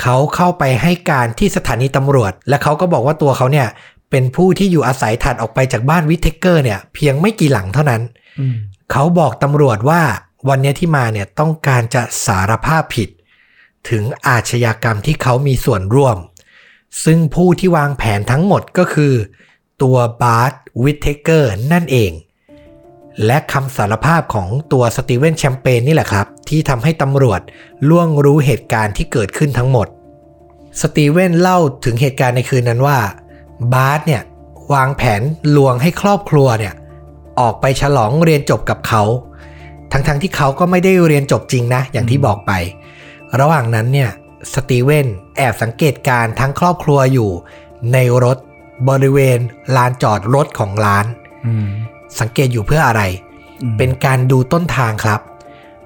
[0.00, 3.68] เขาเข้าไปให้การที่สถานีตำรวจ และเขาก็บอกว่าตัวเขาเนี่ย
[4.16, 8.02] เป็นผู้ที่อยู่อาศัยถัดออกไปจากบ้านวิทเทเกอร์เนี่ย เพียงไม่กี่หลังเท่านั้น
[8.40, 8.56] อืม
[8.92, 10.02] เขาบอกตำรวจว่า
[10.48, 13.08] วันเนี้ยที่มาเนี่ยต้องการจะสารภาพผิด
[13.90, 16.16] ถึงอาชญากรรมที่เขามีส่วนร่วม
[17.04, 19.14] ซึ่งผู้ที่วางแผนทั้งหมดก็คือ
[19.82, 20.52] ตัวบาร์ต
[20.82, 22.12] วิทเทเกอร์นั่นเอง
[23.26, 27.40] และคำสารภาพของตัวสตีเวนแชมเปญนี่แหละครับ ที่ทำให้ตำรวจ
[27.88, 29.88] ล่วงรู้เหตุการณ์ที่เกิดขึ้นทั้งหมด
[30.80, 32.98] สตีเวนเล่าถึงเหตุการณ์ในคืนนั้นว่า
[33.72, 34.22] บาร์ตเนี่ย
[34.72, 35.22] วางแผน
[35.56, 36.74] ลวงให้ครอบครัวเนี่ย
[37.40, 39.02] ออกไปฉลองเรียนจบกับเขา
[39.92, 42.52] ทั้งๆ ที่เขาก็ไม่ได้เรียนจบจริงนะ อย่างที่บอกไป
[43.40, 44.10] ระหว่างนั้นเนี่ย
[44.52, 47.30] สตีเวนแอบสังเกตการณ์ทั้งครอบครัวอยู่
[47.92, 48.38] ในรถ
[48.88, 49.38] บริเวณ
[49.76, 51.06] ลานจอดรถของร้าน
[51.46, 51.68] อืม
[52.20, 53.02] สังเกตอยู่เพื่ออะไร
[53.62, 55.20] อืมเป็นการดูต้นทางครับ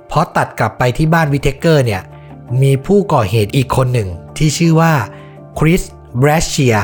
[0.08, 2.02] เพราะตัดกลับไปที่บ้านวิทเทเกอร์เนี่ย
[2.62, 4.92] มีผู้ก่อเหตุอีกคนหนึ่งที่ชื่อว่า
[5.58, 5.82] คริส
[6.18, 6.76] แบรชเชียร์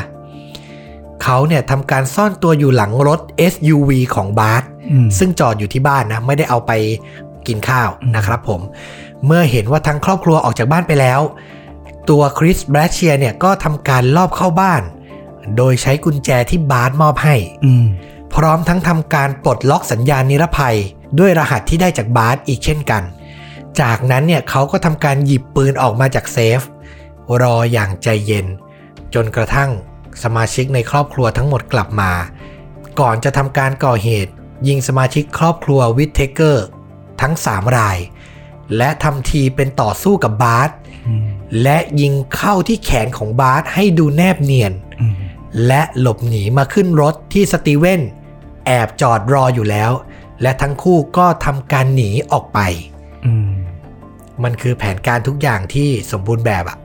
[1.24, 3.20] เขาเนี่ยทำการซ่อนตัวอยู่หลังรถ
[3.52, 4.60] SUV ของบาร์ต
[4.90, 6.72] อืมซึ่งจอดอยู่ที่บ้านนะ ไม่ได้เอาไป
[7.46, 8.60] กินข้าวนะครับผม
[9.26, 11.20] เมื่อเห็นว่าทั้งครอบครัวออกจากบ้านไปแล้ว
[12.10, 14.82] ตัวคริสแบรชเชียร์เนี่ยก็ทำการลอบเข้าบ้าน
[15.56, 17.86] โดยใช้กุญแจที่บาร์ตมอบให้อืม
[18.34, 20.76] พร้อมทั้งทำการปลดล็อกสัญญาณนิรภัย
[21.18, 23.02] ด้วยรหัสที่ได้จากบาร์ตอีกเช่นกัน
[23.80, 26.60] จากนั้นเนี่ยเขาก็ทำการหยิบปืนออกมาจากเซฟ
[27.42, 28.46] รออย่างใจเย็น
[29.14, 29.70] จนกระทั่ง
[30.22, 32.12] สมาชิกในครอบครัวทั้งหมดกลับมา
[33.00, 34.32] ก่อนจะทำการก่อเหตุ
[34.68, 36.66] ยิงสมาชิกครอบครัววิทเทเกอร์
[37.20, 37.98] ทั้ง 3 ราย
[38.76, 41.26] และทำทีเป็นต่อสู้กับบาร์อืม
[41.62, 45.14] และยิงเข้าที่แขนของบาร์ให้ดูแนบเนียนอืม
[45.66, 48.00] และหลบหนีมาขึ้นรถที่สตีเวน
[48.66, 49.90] แอบจอดรออยู่แล้ว
[50.42, 52.58] และทั้งคู่ก็ทำการหนีออกไป
[53.26, 53.50] อืม
[54.44, 56.78] มันคือแผนการทุกอย่างที่สมบูรณ์แบบอะ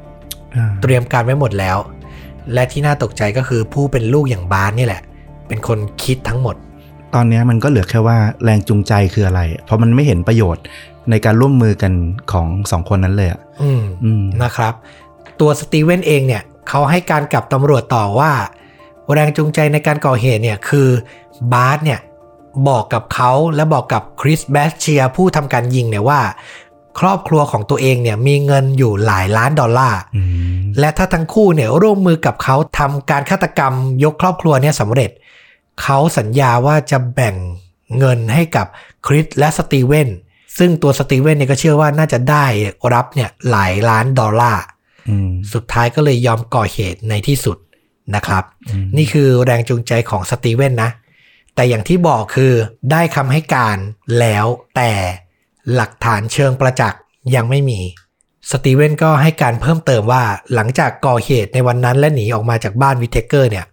[0.55, 1.77] อ่าเตรียมการไว้หมดแล้ว
[2.54, 5.02] และที่น่าตกใจก็คือผู้เป็นลูกอย่างบาสนี่แหละ
[5.47, 6.56] เป็นคนคิดทั้งหมด
[7.15, 10.63] ตอนเนี้ยมันก็เหลือแค่ว่าแรงจูงใจคืออะไร เพราะมันไม่เห็นประโยชน์
[11.10, 11.93] ในการร่วมมือกัน
[12.32, 14.73] ของสองคนนั้นเลยอะอืมอืมนะครับ
[15.39, 18.32] ตัวสตีเวนเองเนี่ยเขาให้การกับตำรวจต่อว่า
[19.13, 20.88] แรงจูงใจในการก่อเหตุเนี่ยคือ
[21.54, 21.99] บาสเนี่ย
[22.69, 26.19] บอกกับเขาและบอกกับคริสแบสเชียผู้ทำการยิงเนี่ยว่า
[26.99, 35.12] ครอบครัวของตัวเองเนี่ยมีเงินอยู่หลายล้านดอลลาร์อืมและถ้าทั้งคู่เนี่ยร่วมมือกับเขาทำการฆาตกรรมยกครอบครัวเนี่ยสำเร็จ
[35.81, 37.35] เขาสัญญาว่าจะแบ่ง
[37.97, 38.67] เงินให้กับ
[39.07, 40.09] คริสและสตีเวน
[40.57, 42.45] ซึ่งตัวสตีเวนเนี่ยก็เชื่อว่าน่าจะได้
[42.93, 44.63] รับเนี่ยหลายล้านดอลลาร์
[45.09, 47.57] อืมสุดท้ายก็เลยยอมก่อเหตุในที่สุด
[48.15, 50.91] นะครับอืมนี่คือแรงจูงใจของสตีเวนนะ
[51.55, 52.53] แต่อย่างที่บอกคือ
[52.91, 53.77] ได้คำให้การ
[54.19, 54.91] แล้วแต่
[55.75, 57.01] หลักฐานเชิงประจักษ์
[57.36, 57.79] ยังไม่มี
[58.51, 63.65] สตีเวนก็ให้การเพิ่มเติมว่าหลังจากก่อเหตุในวันนั้นและหนีออกมาจากบ้านวิเทเกอร์เนี่ย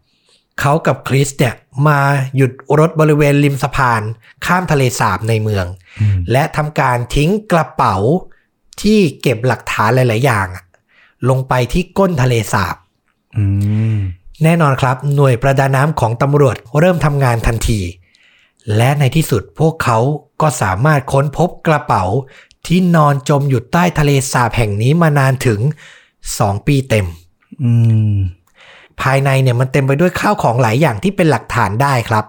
[0.61, 1.55] เขากับคริสเนี่ย
[1.89, 2.01] มา
[2.37, 4.03] หยุดรถบริเวณริมสะพาน
[4.47, 5.67] ข้ามทะเลสาบในเมือง
[6.01, 7.97] อืมและทำการทิ้งกระเป๋า
[8.83, 10.65] ที่เก็บหลักฐานหลาย ๆ อย่างอะ
[11.29, 12.77] ลงไปที่ก้นทะเลสาบ
[13.37, 13.45] อื
[13.97, 13.99] ม
[14.45, 17.81] แน่นอนครับ หน่วยประดาน้ำของตำรวจเริ่มทำงานทันที
[18.77, 19.99] และในที่สุดพวกเขา
[20.43, 22.05] ก็สามารถค้นพบกระเป๋า
[22.67, 25.61] ที่นอนจมอยู่ใต้ทะเลสาบแห่งนี้มานานถึง
[26.13, 27.07] 2ปีเต็ม
[27.63, 27.73] อื
[28.13, 28.15] ม
[29.01, 32.25] ภายในเนี่ยมันเต็มไปด้วยข้าวของหลายอย่างที่เป็นหลักฐานได้ครับ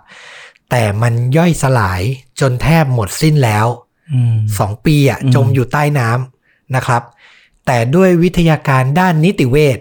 [0.70, 2.02] แต่มันย่อยสลาย
[2.40, 3.68] จนแทบหมดสิ้นแล้ว
[4.14, 7.04] อืมสองปีอะอืมจมอยู่ใต้น้ำนะครับ
[7.66, 9.80] แต่ด้วยวิทยาการด้านนิติเวช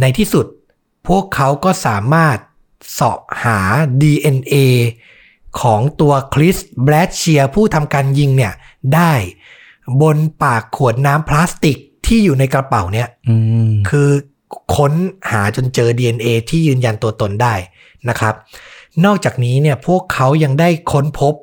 [0.00, 0.46] ในที่สุด
[1.08, 2.36] พวกเขาก็สามารถ
[2.92, 3.58] เสาะหา
[4.00, 4.54] DNA
[5.60, 8.52] ของตัวคริสแบรดเชียผู้ทำการยิงเนี่ย
[8.94, 9.12] ได้
[10.02, 13.36] บนปากขวดน้ำพลาสติกที่อยู่ในกระเป๋าเนี่ยอื
[13.68, 14.08] มคือ
[14.76, 14.92] ค้น
[15.30, 17.54] หาจนเจอ DNA ที่ยืนยันตัวตนได้
[18.08, 18.34] นะครับ
[19.04, 21.34] นอกจากนี้เนี่ยพวกเขายังได้ค้นพบ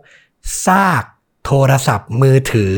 [0.66, 1.04] ซาก
[1.46, 2.74] โทรศัพท์มือถือ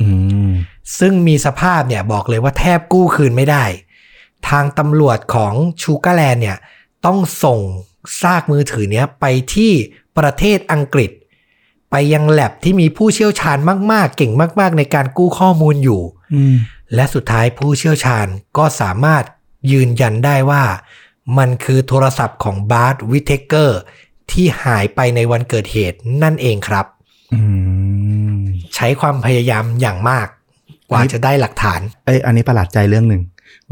[0.00, 0.08] อื
[0.48, 0.52] ม
[0.98, 3.64] ซึ่งมีสภาพเนี่ยบอกเลยว่าแทบกู้คืนไม่ได้
[4.48, 6.58] ทางตำรวจของชูการ์แลนด์เนี่ย
[7.06, 7.60] ต้องส่ง
[8.22, 9.72] ซากมือถือเนี้ยไปที่
[10.18, 11.10] ประเทศอังกฤษ
[11.90, 13.58] ไปยังแล็บที่มีผู้เชี่ยวชาญ
[13.92, 16.02] มาก ๆ เก่งมาก ๆ ในการกู้ข้อมูลอยู่
[16.34, 16.54] อืม
[16.94, 18.26] และสุดท้ายผู้เชี่ยวชาญ
[18.58, 19.24] ก็สามารถ
[19.72, 20.64] ยืนยันได้ว่า
[21.38, 23.80] มันคือโทรศัพท์ของบาร์ตวิทเทเกอร์
[24.30, 26.86] ที่หายไปในวันเกิดเหตุนั่นเองครับ
[27.34, 27.40] อื
[28.38, 28.42] ม
[28.74, 30.26] ใช้ความพยายามอย่างมาก
[30.90, 33.22] กว่าจะได้หลักฐาน เอ้ยอันนี้ประหลาดใจเรื่องหนึ่ง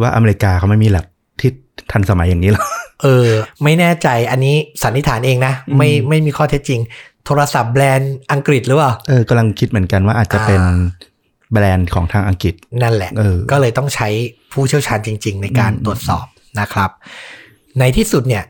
[0.01, 1.07] ว่าอเมริกาเขาไม่มีแลบ
[1.81, 2.65] ที่ทันสมัยอย่างนี้หรอ
[3.03, 3.29] เออ
[3.63, 6.81] ไม่แน่ใจอันนี้สันนิษฐานเองนะอืมไม่ไม่มีข้อเท็จจริง
[7.27, 10.79] โทรศัพท์แบรนด์อังกฤษหรือเปล่าเออกำลังคิดเหมือนกันว่าอาจจะเป็นอ่า
[11.53, 14.09] แบรนด์ของทางอังกฤษ นั่นแหละเออก็เลยต้องใช้
[14.53, 16.27] ผู้เชี่ยวชาญจริง ๆ ในการอืมตรวจสอบ
[16.61, 16.91] นะครับ
[17.79, 18.45] ในที่สุดเนี่ย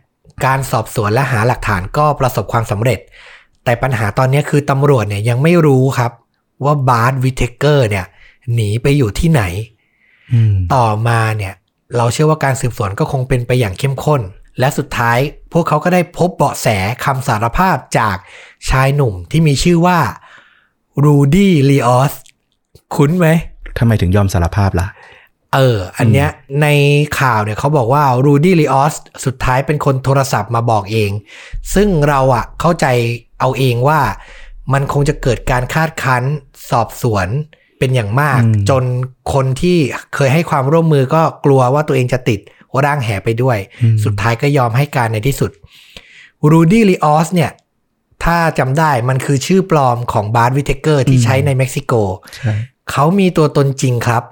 [0.47, 2.99] การสอบสวนและหาหลักฐานก็ประสบความสำเร็จ
[3.65, 6.13] แต่ปัญหาตอนนี้คือตำรวจเนี่ยยังไม่รู้ครับ
[6.65, 8.07] ว่าบาร์ตวิทเทเกอร์เนี่ย
[8.55, 9.43] หนีไปอยู่ที่ไหน
[10.33, 11.55] อืมต่อมาเนี่ย
[11.97, 14.23] เราเชื่อว่าการสืบสวนก็คงเป็นไปอย่างเข้มข้น
[14.59, 15.19] และสุดท้าย
[15.53, 16.67] พวกเขาก็ได้พบเบาะแส
[17.05, 18.17] คำสารภาพจาก
[18.71, 19.99] ชายหนุ่มที่มีชื่อว่า
[21.05, 22.13] รูดี้ริออส
[22.95, 23.29] คุ้นไหม
[23.79, 24.87] ทำไมถึงยอมสารภาพล่ะ
[25.55, 26.29] เออ อันเนี้ย
[26.63, 26.67] ใน
[27.21, 31.11] ข่าวเนี่ยเขาบอกว่ารูดี้ริออสสุดท้ายเป็นคนโทรศัพท์มาบอกเอง
[31.75, 32.87] ซึ่งเราอะเข้าใจ
[33.41, 34.01] เอาเองว่า
[34.73, 36.23] มันคงจะเกิดการคาดคั้น
[36.71, 37.29] สอบสวน
[37.81, 38.85] เป็นอย่างมากอืมจน
[39.35, 39.79] คนที่
[40.15, 42.41] เคยให้ความร่วมมือก็กลัวว่าตัวเองจะติด
[42.85, 45.51] ร่างแหไปด้วยอืมสุดท้ายก็ยอมให้การในที่สุด
[46.51, 47.51] รูดี้ริออสเนี่ย
[48.25, 51.93] ถ้าจำได้มันคือชื่อปลอมของบาร์ตวิทเทเกอร์ที่ใช้ในเม็กซิโก
[52.37, 52.55] ใช่
[52.91, 54.23] เขามีตัวตนจริงครับ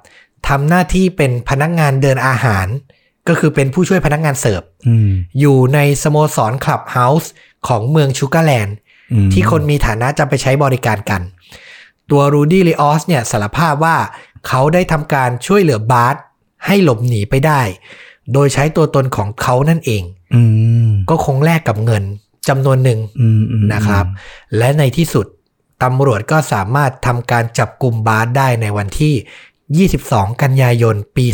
[0.49, 2.67] ทำหน้าที่เป็นพนักงานเดินอาหาร
[3.29, 7.31] ก็คือเป็นผู้ช่วยพนักงานเสิร์ฟอืมอยู่ในสโมสรคลับเฮาส์
[7.69, 8.77] ของเมืองชูการ์แลนด์
[9.13, 11.23] อืมที่คนมีฐานะจะไปใช้บริการกัน
[12.11, 13.97] ตัวรูดี้ริออสเนี่ยสารภาพว่า
[14.47, 16.17] เขาได้ทำการช่วยเหลือบาร์ต
[16.67, 17.61] ให้หลบหนีไปได้
[18.33, 20.03] โดยใช้ตัวตนของเขานั่นเอง
[20.35, 20.43] อื
[20.89, 22.05] มก็คงแลกกับเงิน
[22.49, 24.05] จำนวนหนึ่งอืมอืมนะครับ
[24.59, 25.27] และในที่สุด
[25.83, 29.15] ตำรวจก็สามารถทำการจับกุมบาร์ตได้ในวันที่
[30.01, 31.27] 22 กันยายนปี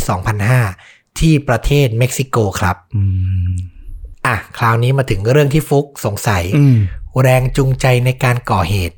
[0.55, 3.03] 2005 ที่ประเทศเม็กซิโกครับอื
[3.49, 3.53] ม
[4.25, 6.77] อะ คราวนี้มาถึงเรื่องที่ฟุกสงสัยอืม
[7.21, 8.95] แรงจูงใจในการก่อเหตุ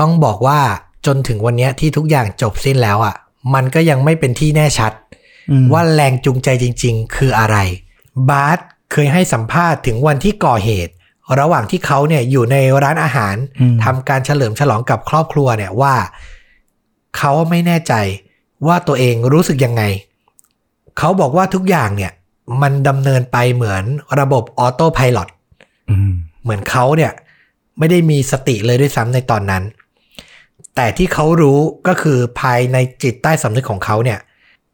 [0.00, 0.60] ต้องบอกว่า
[1.06, 3.14] จนถึงวันเนี้ยที่ทุกอย่างจบสิ้นแล้วอะ
[3.54, 4.92] มันก็ยังไม่เป็นที่แน่ชัด
[5.50, 7.56] อืมว่าแรงจูงใจจริง ๆ คืออะไร
[8.28, 8.58] บาส
[8.92, 10.92] เคยให้สัมภาษณ์ถึงวันที่ก่อเหตุ
[11.38, 15.94] ระหว่างที่เขาเนี่ยอยู่ในร้านอาหารอืมทำการเฉลิมฉลองกับครอบครัวเนี่ยว่า
[17.16, 17.94] เขาไม่แน่ใจ
[18.66, 19.82] ว่าตัวเองรู้สึกยังไง
[20.98, 22.12] เขาบอกว่าทุกอย่างเนี่ย
[22.62, 23.84] มันดำเนินไปเหมือน
[24.20, 25.18] ระบบออโต้พายロ
[25.90, 27.12] อืมเหมือนเขาเนี่ย
[27.78, 29.62] ไม่ได้มีสติเลยด้วยซ้ำในตอนนั้น
[30.76, 34.18] แต่ที่เขารู้ก็คือภายในจิตใต้สำนึกของเขาเนี่ย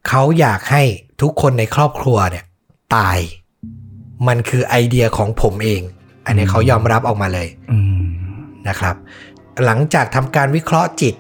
[0.09, 0.83] เขาอยากให้
[1.23, 2.45] ทุกคนในครอบครัวเนี่ย
[2.97, 3.19] ตาย
[4.29, 5.83] มันคือไอเดียของผมเอง
[6.27, 8.05] อันนี้เขายอมรับออกมาเลยอืม
[8.69, 8.97] นะครับ
[9.65, 11.15] หลังจากทำการวิเคราะห์จิต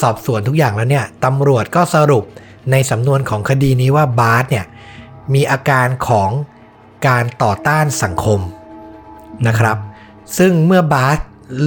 [0.00, 2.24] สอบสวนทุกอย่างแล้วเนี่ยตำรวจก็สรุป
[2.70, 4.66] ในสำนวนของคดีนี้ว่าบาร์สเนี่ย
[5.34, 6.30] มีอาการของ
[7.08, 8.40] การต่อต้านสังคม
[9.48, 9.76] นะครับ
[10.38, 11.18] ซึ่งเมื่อบาร์ส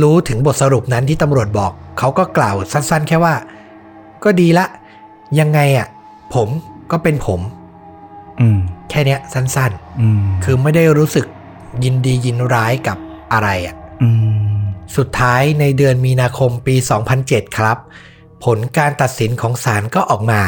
[0.02, 3.36] รู้ถึงบทสรุปนั้นที่ตำรวจบอก เขาก็กล่าวสั้นๆ แค่ว่า
[4.24, 4.66] ก็ดีละ
[5.40, 5.88] ยังไงอะ
[6.34, 6.48] ผม
[6.92, 7.42] ก็เป็นผม
[8.42, 11.26] อืมแค่เนี้ยสั้นอืมๆคือไม่ได้รู้สึก
[11.84, 12.98] ยินดียินร้ายกับ
[13.34, 14.10] อะไรอะอื
[14.56, 14.60] ม
[14.98, 16.76] สุดท้ายในเดือนมีนาคมปี
[17.18, 17.78] 2007 ครับ
[18.44, 20.42] ผลการตัดสินของศาลก็ออกมา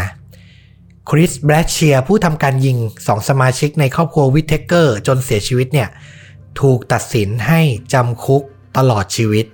[1.09, 5.89] คริสแบรชเชียร์ผู้ทำการยิงสองสมาชิกในครอบครัววิทเทเกอร์จนเสียชีวิตเนี่ย
[6.61, 7.61] ถูกตัดสินให้
[7.93, 8.43] จำคุก
[8.77, 9.45] ตลอดชีวิต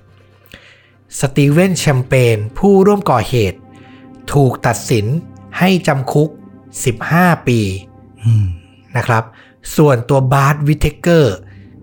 [1.19, 3.59] สตีเวนแชมเปญผู้ร่วมก่อเหตุ
[4.33, 5.05] ถูกตัดสิน
[5.59, 6.29] ให้จำคุก
[6.87, 7.59] 15 ปี
[8.23, 8.45] อืม
[8.97, 9.23] นะครับ
[9.75, 11.35] ส่วนตัวบาร์ตวิทเทเกอร์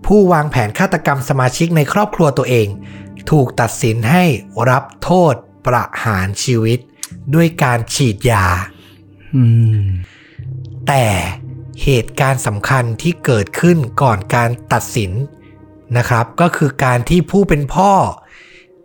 [0.05, 2.67] ผู้วางแผนฆาตกรรมสมาชิกในครอบครัวตัวเอง
[3.31, 4.23] ถูกตัดสินให้
[4.69, 5.33] รับโทษ
[5.65, 6.79] ประหารชีวิต
[7.35, 8.45] ด้วยการฉีดยา
[9.35, 9.43] อื
[9.83, 9.85] ม
[10.87, 11.05] แต่
[11.83, 15.11] เหตุการณ์สำคัญที่เกิดขึ้นก่อนการตัดสิน
[15.97, 17.91] นะครับก็คือการที่ผู้เป็นพ่อ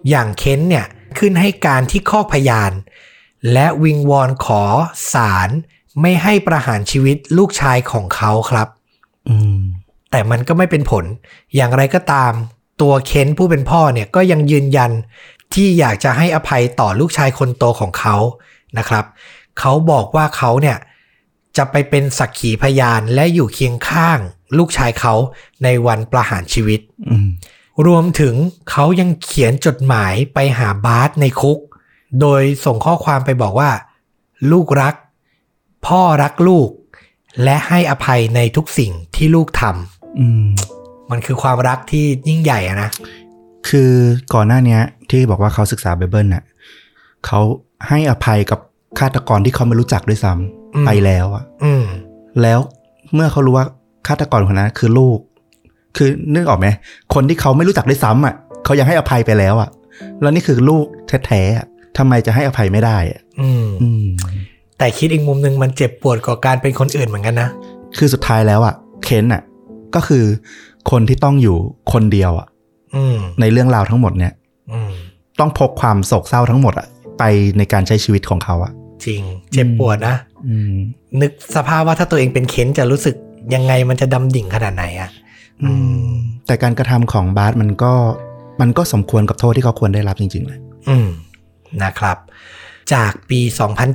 [0.09, 0.87] อย่างเคนต์เนี่ย
[1.19, 2.73] ขึ้นให้การที่คอกพยาน
[3.53, 4.63] และวิงวอนขอ
[5.13, 5.51] ศาล
[6.01, 8.69] ไม่ให้ประหารชีวิตลูกชายของเขาครับ
[9.29, 9.61] อืม
[10.11, 11.05] แต่มันก็ไม่เป็นผล
[11.55, 12.33] อย่างไรก็ตาม
[12.81, 14.93] ตัวเคนผู้เป็นพ่อเนี่ยก็ยังยืนยัน
[15.55, 18.17] ที่อยากจะให้อภัยต่อลูกชายคนโตของเขา
[18.79, 19.05] นะครับ
[19.59, 20.77] เขาบอกว่าเขาเนี่ย
[21.57, 24.19] จะไปเป็นสักขีพยานและอยู่เคียงข้าง
[24.59, 25.15] ลูกชายเขา
[25.65, 27.29] ในวันประหารชีวิตอืม
[27.87, 28.35] รวมถึง
[28.71, 31.59] เขายังเขียนจดหมายไปหาบาสในคุก
[32.21, 33.71] โดยส่งข้อความไปบอกว่า
[34.53, 34.95] ลูกรัก
[35.87, 36.71] พ่อรักลูก
[37.43, 39.63] และให้อภัยในทุกสิ่งที่ลูกท
[40.19, 42.91] อืมำมันคือความรักที่ยิ่งใหญ่อะนะ
[43.69, 43.93] คือ
[44.35, 46.45] ก่อนหน้าเนี้ยที่บอกว่าเขาศึกษาไบเบิลน่ะ
[47.27, 47.41] เขา
[47.89, 48.61] ให้อภัยกับ
[48.99, 51.85] ฆาตกรที่เขาไม่รู้จักด้วยซ้อืมำ ไปแล้วอะอืม
[52.43, 52.59] แล้ว
[53.15, 53.67] เมื่อเขารู้ว่า
[54.07, 55.19] ฆาตกรคนนั้นคือลูก
[55.97, 56.67] คือนึกออกไหม
[57.15, 59.69] คนที่เขาไม่รู้จักด้วยซ้ำอะเขายังให้อภัยไปแล้วอะ
[60.21, 60.85] แล้วนี่คือลูก
[61.27, 61.67] แท้ๆอะ
[61.99, 64.07] ทำไมจะให้อภัยไม่ได้อะอืมอืม
[64.79, 67.49] แต่คิดอีกมุมหนึ่งมันเจ็บปวดกว่าการเป็นคนอื่นเหมือนกันนะ
[67.99, 69.43] คือสุดท้ายแล้วอะ เคนอะ
[69.95, 70.25] ก็คือ
[70.91, 71.57] คนที่ต้องอยู่
[71.93, 72.49] คนเดียวอะ
[72.97, 74.33] อืมในเรื่องราวทั้งหมดเนี่ย
[74.73, 74.93] อืม
[75.41, 76.87] ต้องพกความโศกเศร้าทั้งหมดอะ
[77.19, 77.23] ไป
[77.59, 78.73] ในการใช้ชีวิตของเขาอะ
[79.05, 80.30] จริง เจ็บปวดนะอืม
[81.21, 83.15] นึกสภาพว่าถ้าตัวเองเป็นเค้นจะรู้สึก
[83.55, 85.11] ยังไงมันจะดำดิ่งขนาดไหนอะ
[85.63, 85.73] อื
[86.05, 86.09] ม
[86.47, 87.93] แต่การกระทำของบาสมันก็
[88.61, 91.09] มันก็สมควรกับโทษที่เขาควรได้รับจริง ๆ เลย อืม
[91.83, 92.17] นะครับ
[92.93, 93.41] จากปี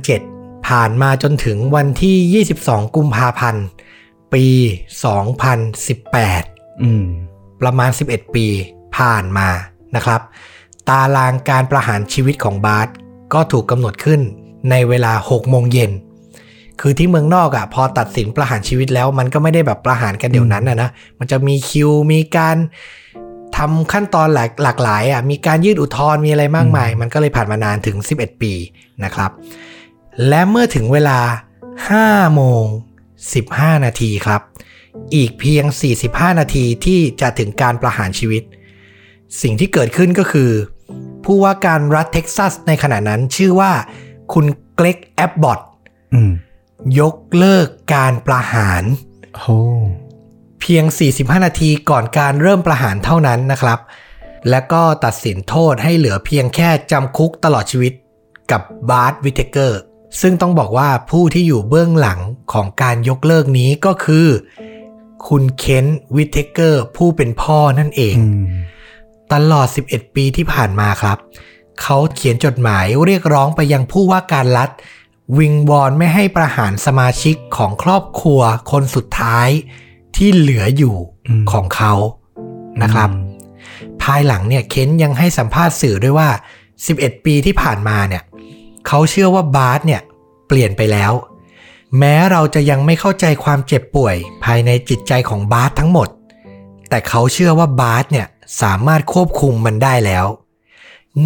[0.06, 3.66] 2007 ผ่านมาจนถึงวันที่ 22 กุมภาพันธ์
[4.34, 4.46] ปี
[6.04, 7.04] 2018 อืม
[7.62, 8.46] ประมาณ 11 ปี
[8.96, 9.48] ผ่านมา
[9.96, 10.20] นะครับ
[10.88, 12.88] ตารางการประหารชีวิตของบาส
[13.34, 14.20] ก็ถูกกำหนดขึ้น
[14.70, 15.90] ในเวลา 6 โมงเย็น
[16.80, 22.56] คือที่เมืองนอกอะ่ะพอตัดสินประหารชีวิตแล้ว มันก็ไม่ได้แบบประหารกันเดี๋ยวนั้นนะนะมันจะมีคิวมีการ
[23.56, 28.52] ทำขั้นตอนหลากหลากหลายอะ่ะมีการยื่นอุทธรณ์มีอะไรมากมาย มันก็เลยผ่านมานานถึง 11 ปี
[29.04, 29.30] นะครับ
[30.28, 31.18] และเมื่อถึงเวลา
[31.76, 32.64] 5 โมง
[33.24, 34.42] 15 นาทีครับ
[35.14, 35.64] อีกเพียง
[36.02, 38.42] 45 นาทีที่จะถึงการประหารชีวิต
[39.42, 40.50] สิ่งที่เกิดขึ้นก็คือ
[41.24, 43.72] ผู้ว่าการรัฐเท็กซัสในขณะนั้นชื่อว่า
[44.32, 45.60] คุณเกรกแอบบอต
[46.14, 46.32] อืม
[47.00, 48.82] ยกเลิกการประหาร
[49.38, 49.46] โห
[50.60, 50.84] เพียง
[51.14, 53.78] 45 นาทีก่อนการเริ่มประหารเท่านั้นนะครับ
[54.50, 57.92] และก็ตัดสินโทษให้เหลือเพียงแค่จำคุกตลอดชีวิต
[58.50, 59.80] กับบาร์ t วิเทเกอร์
[60.20, 62.20] ซึ่งต้องบอกว่าผู้ที่อยู่เบื้องหลัง
[62.52, 64.26] ของการยกเลิกนี้ก็คือ
[65.28, 65.86] คุณเคน
[66.16, 68.46] วิเทเกอร์ผู้เป็นพ่อนั่นเองอืม
[69.32, 71.18] ตลอด 11 ปีที่ผ่านมาครับ
[71.82, 74.70] เขาเขียนจดหมายเรียกร้องไปยังผู้ว่าการรัฐ
[75.38, 79.48] วิงวอนไม่ให้ประหารสมาชิกของครอบครัวคนสุดท้าย
[80.16, 80.96] ที่เหลืออยู่
[81.28, 81.92] อืมของเขา
[82.82, 83.10] นะครับ
[84.02, 86.28] ภายหลังเนี่ยเคนยังให้สัมภาษณ์สื่อด้วยว่า
[86.78, 88.22] 11 ปีที่ผ่านมาเนี่ย
[88.86, 90.02] เขาเชื่อว่าบาร์ตเนี่ย
[90.48, 91.12] เปลี่ยนไปแล้ว
[91.98, 96.08] แม้เราจะยังไม่เข้าใจความเจ็บป่วย ภายในจิตใจของบาร์ตทั้งหมด
[96.88, 98.26] แต่เขาเชื่อว่าบาร์ตเนี่ย
[98.62, 100.26] สามารถควบคุมมันได้แล้ว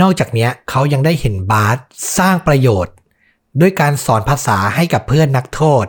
[0.00, 1.76] นอกจากเนี้ยเขายังได้เห็นบาร์ต
[2.18, 2.94] สร้างประโยชน์
[3.60, 5.86] ด้วยการสอนภาษาให้กับเพื่อนนักโทษ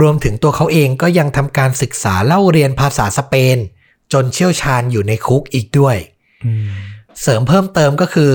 [0.00, 3.56] รวมถึงตัวเขาเองก็ยังทำการศึกษาเล่าเรียนภาษาสเปน
[4.12, 5.96] จนเชี่ยวชาญอยู่ในคุกอีกด้วย
[6.44, 6.68] อืม
[7.22, 8.32] เสริมเพิ่มเติมก็คือ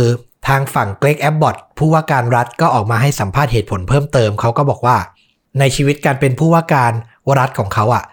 [0.48, 4.98] ทางฝั่งเกรกแอบบอตผู้ว่าการรัฐก็ออกมาให้สัมภาษณ์เหตุผลเพิ่มเติมเขาก็บอกว่า
[5.60, 6.92] ในชีวิตการเป็นผู้ว่าการ
[7.40, 8.04] รัฐของเขาอะ่ะ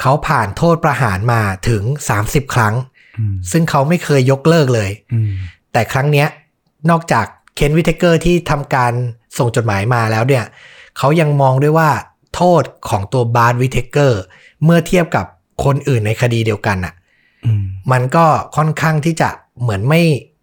[0.00, 1.82] เขาผ่านโทษประหารมาถึง
[2.20, 2.74] 30 ครั้ง
[3.18, 5.30] อืมซึ่งเขาไม่เคยยกเลิกเลยอืม
[5.72, 6.28] แต่ครั้งเนี้ย
[6.90, 8.92] นอกจาก เคนวิเทเกอร์ที่ทำการ
[9.38, 10.44] ส่งจดหมายมาแล้วเนี่ย
[10.98, 11.90] เขายังมองด้วยว่า
[12.34, 14.20] โทษของตัวบาร์วิเทเกอร์
[14.64, 15.26] เมื่อเทียบกับ
[15.64, 16.94] คนอื่นในคดีเดียวกันอะ
[17.44, 19.28] อืมมันก็ค่อนข้างที่จะ
[19.60, 20.00] เหมือนไม่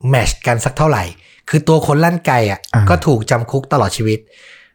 [0.10, 1.04] match กันสักเท่าไหร่
[1.50, 4.20] คือตัวคนลั่นไกอะอ่าก็ถูกจำคุกตลอดชีวิต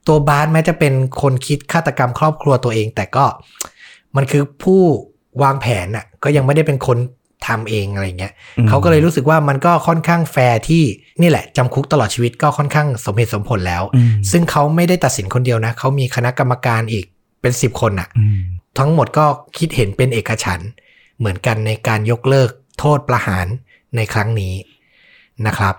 [0.08, 3.24] ตัวบาร์แม้จะเป็นคนคิดฆาตกรรมครอบครัวตัวเอง แต่ก็
[4.16, 4.82] มันคือผู้
[5.42, 6.98] วางแผนอะก็ยังไม่ได้เป็นคน
[7.46, 10.84] ทำเองอะไรเงี้ยอืมเขาก็เลยรู้สึกว่ามันก็ค่อนข้างแฟร์ที่
[11.20, 17.04] นี่แหละจำคุกตลอดชีวิตก็ค่อนข้างสมเหตุสมผลแล้วอืมซึ่งเขาไม่ได้ตัดสินคนเดียวนะเขามีคณะกรรมการอีก
[17.40, 18.38] เป็นสิบคนอะอืม
[18.78, 19.26] ทั้งหมดก็
[19.58, 20.70] คิดเห็นเป็นเอกฉันท์
[21.18, 23.46] เหมือนกันในการยกเลิกโทษประหาร
[23.96, 24.54] ในครั้งนี้
[25.46, 25.74] นะครับ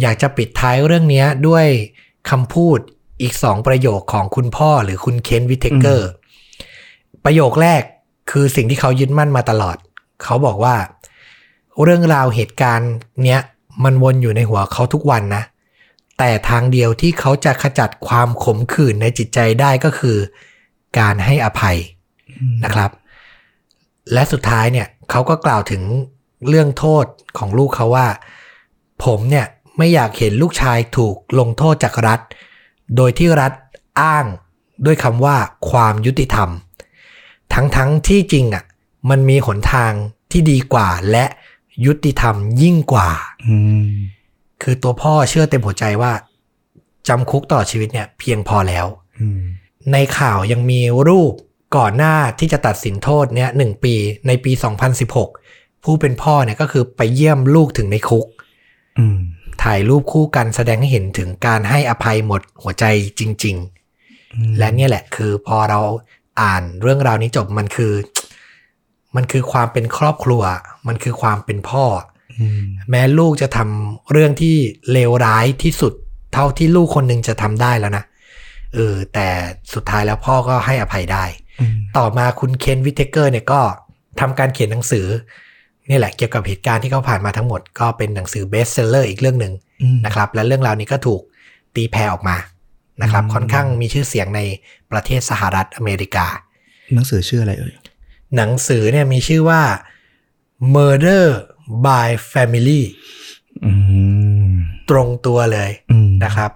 [0.00, 1.66] อยากจะปิดท้ายเรื่องนี้ด้วย
[2.30, 2.78] คำพูด
[3.22, 6.10] อีกสองประโยคของคุณพ่อหรือคุณเคนวิเทเกอร์
[7.24, 7.82] ประโยคแรก
[8.30, 9.76] คือสิ่งที่เขายึดมั่นมาตลอด
[10.24, 10.76] เขาบอกว่า
[11.82, 12.92] เรื่องราวเหตุการณ์
[13.24, 13.40] เนี้ย
[13.84, 15.42] มันวนอยู่ในหัวเขาทุกวันนะ
[16.18, 20.16] แต่ทางเดียวที่เขาจะขจัดความขมขื่นในจิตใจได้ก็คือ
[20.98, 21.78] การให้อภัย
[22.64, 22.90] นะครับ
[24.12, 25.82] และสุดท้ายเนี่ยเขาก็กล่าวถึง
[26.48, 27.04] เรื่องโทษ
[27.38, 28.06] ของลูกเขาว่า
[29.04, 29.46] ผมเนี่ย
[29.78, 32.20] ไม่อยากเห็นลูกชายถูกลงโทษจากรัฐ
[32.96, 33.52] โดยที่รัฐ
[34.00, 34.26] อ้าง
[34.86, 35.36] ด้วยคำว่า
[35.70, 36.50] ความยุติธรรม
[37.54, 38.64] ทั้งๆทที่จริงอะ
[39.10, 39.92] มันมีหนทาง
[40.30, 41.24] ที่ดีกว่าและ
[41.86, 43.10] ยุติธรรมยิ่งกว่า
[43.46, 43.88] อืม
[44.62, 46.12] คือตัวพ่อเชื่อเต็มหัวใจว่า
[47.08, 48.86] จำคุกตลอดชีวิตเนี่ย เพียงพอแล้ว
[49.20, 49.40] อืม
[49.92, 51.32] ในข่าวยังมีรูป
[51.76, 53.94] ก่อนหน้าที่จะตัดสินโทษเนี่ยหนึ่งปี
[54.26, 54.52] ในปี
[55.18, 58.26] 2016 ผู้เป็นพ่อเนี่ยก็คือไปเยี่ยมลูกถึงในคุก
[58.98, 59.18] อืม
[59.62, 62.84] ถ่ายรูปคู่กันแสดงให้เห็นถึงการให้อภัยหมดหัวใจ
[63.18, 63.56] จริง
[64.06, 65.80] ๆ และเนี่ยแหละคือพอเรา
[66.40, 67.92] อ่านเรื่องราวนี้จบมันคือ
[69.16, 70.42] มันคือความเป็นครอบครัว
[70.88, 71.84] มันคือความเป็นพ่อ
[72.40, 74.56] อืมแม้ลูกจะทำเรื่องที่
[74.92, 75.92] เลวร้ายที่สุด
[76.32, 78.04] เท่าที่ลูกคนหนึ่งจะทำได้แล้วนะ
[78.74, 79.28] เออแต่
[79.74, 81.24] สุดท้ายแล้วพ่อก็ให้อภัยได้
[81.60, 83.60] อืมต่อมาคุณเคนวิเทเกอร์เนี่ยก็
[84.20, 85.06] ทำการเขียนหนังสือ
[85.90, 91.20] นี่แหละเกี่ยวกับเหตุการณ์ที่เขาผ่านมาทั้งหมดก็เป็นหนังสือ best seller อีกเรื่องหนึ่งอืมนะครับ และเรื่องราวนี้ก็ถูก
[91.76, 92.36] ตีแผ่ออกมา
[93.02, 94.40] นะครับอืมค่อนข้างมีชื่อเสียงใน
[94.92, 96.26] ประเทศสหรัฐอเมริกา
[96.94, 97.74] หนังสือชื่ออะไรเอ่ย
[98.36, 99.62] หนังสือเนี่ยมีชื่อว่า
[100.74, 101.24] Murder
[101.86, 102.82] by Family
[103.64, 103.72] อื
[104.48, 104.50] ม
[104.90, 106.50] ตรงตัวเลยอืมนะครับ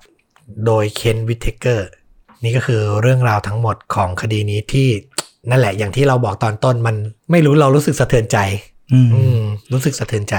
[0.66, 1.88] โดยเคนวิทเทเกอร์
[2.44, 4.88] นี่ก็คือเรื่องราวทั้งหมดของคดีนี้ที่
[5.50, 6.96] นั่นแหละอย่างที่เราบอกตอนต้นมัน
[7.30, 8.38] ไม่รู้เรารู้สึกสะเทือนใจ
[8.92, 9.40] อืมอืม
[9.72, 10.36] รู้สึกสะเทือนใจ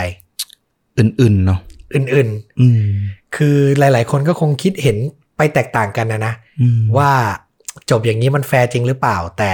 [0.97, 1.59] อื่นๆเนาะ
[1.93, 4.97] อื่นอืมๆคือหลาย ๆ คนก็คงคิดเห็น
[5.37, 7.11] ไปแตกต่างกันนะนะอืมว่า
[7.91, 9.53] จบอย่างนี้มันแฟร์จริงหรือเปล่า แต่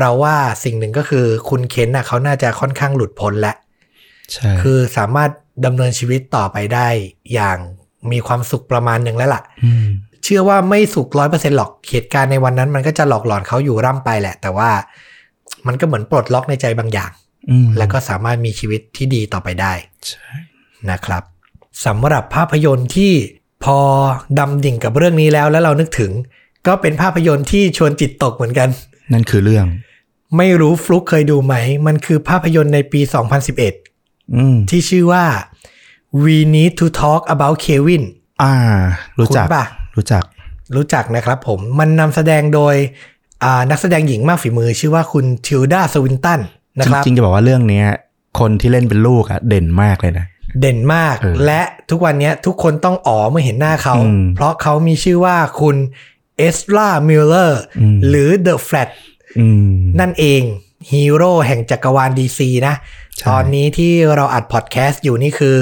[0.00, 3.56] เราว่าสิ่งหนึ่งก็คือคุณเคนน่ะเขาน่าจะค่อนข้างหลุดพ้นแล้ว
[4.32, 5.30] ใช่คือสามารถ
[5.64, 6.88] ดำเนินชีวิตต่อไปได้
[7.32, 7.58] อย่าง
[8.12, 9.42] มีความสุขประมาณหนึ่งแล้วล่ะ
[9.86, 9.88] ม
[10.24, 14.70] เชื่อว่าไม่สุขร้อยเปอร์เซ็นหรอกเหตุการณ์ในวันนั้น มันก็จะหลอกหลอนเขาอยู่ร่ำไปแหละ แต่ว่า
[15.66, 17.10] มันก็เหมือนปลดล็อกในใจบางอย่าง
[17.50, 19.72] อืมแล้วก็สามารถมีชีวิตที่ดีต่อไปได้
[20.08, 20.28] ใช่
[20.90, 21.22] นะครับ
[21.86, 23.12] สำหรับภาพยนตร์ที่
[23.64, 23.78] พอ
[24.38, 26.10] ดำดิ่งกับเรื่องนี้แล้วแล้วเรานึกถึง
[26.66, 28.68] ก็เป็นภาพยนตร์ที่ชวนจิตตกเหมือนกัน
[29.12, 29.66] นั่นคือเรื่อง
[30.36, 31.54] ไม่รู้ฟลุกเคยดูไหม
[31.86, 33.00] มันคือภาพยนตร์ในปี
[33.66, 35.24] 2011อืมที่ชื่อว่า
[36.22, 38.02] We Need to Talk About Kevin
[38.42, 38.54] อ่า
[39.18, 39.64] รู้จักคุ้นปะ
[39.96, 40.22] รู้จัก
[40.76, 42.74] รู้จักนะครับผม มันนำแสดงโดย
[43.44, 46.40] อ่านักแสดงหญิงมากฝีมือ ชื่อว่าคุณทิลดาสวินตัน
[46.78, 47.86] นะครับ จริง ๆ จะบอกว่าเรื่องเนี้ย
[48.38, 50.26] คนที่เล่นเป็นลูกอะเด่นมากเลยนะ
[50.60, 55.76] เด่นมากเออและทุกวันนี้ทุกคนต้องอ๋อเมื่อเห็นหน้าเขาอืมเพราะเขามีชื่อว่าคุณ
[56.38, 58.90] เอซรามิลเลอร์อืมหรือ The Flash
[59.38, 60.42] อืมนั่นเอง
[60.92, 62.74] ฮีโร่แห่งจักรวาล DC นะ
[63.18, 65.58] ใช่ตอนนี้ที่เราอัดพอดแคสต์อยู่นี่คือ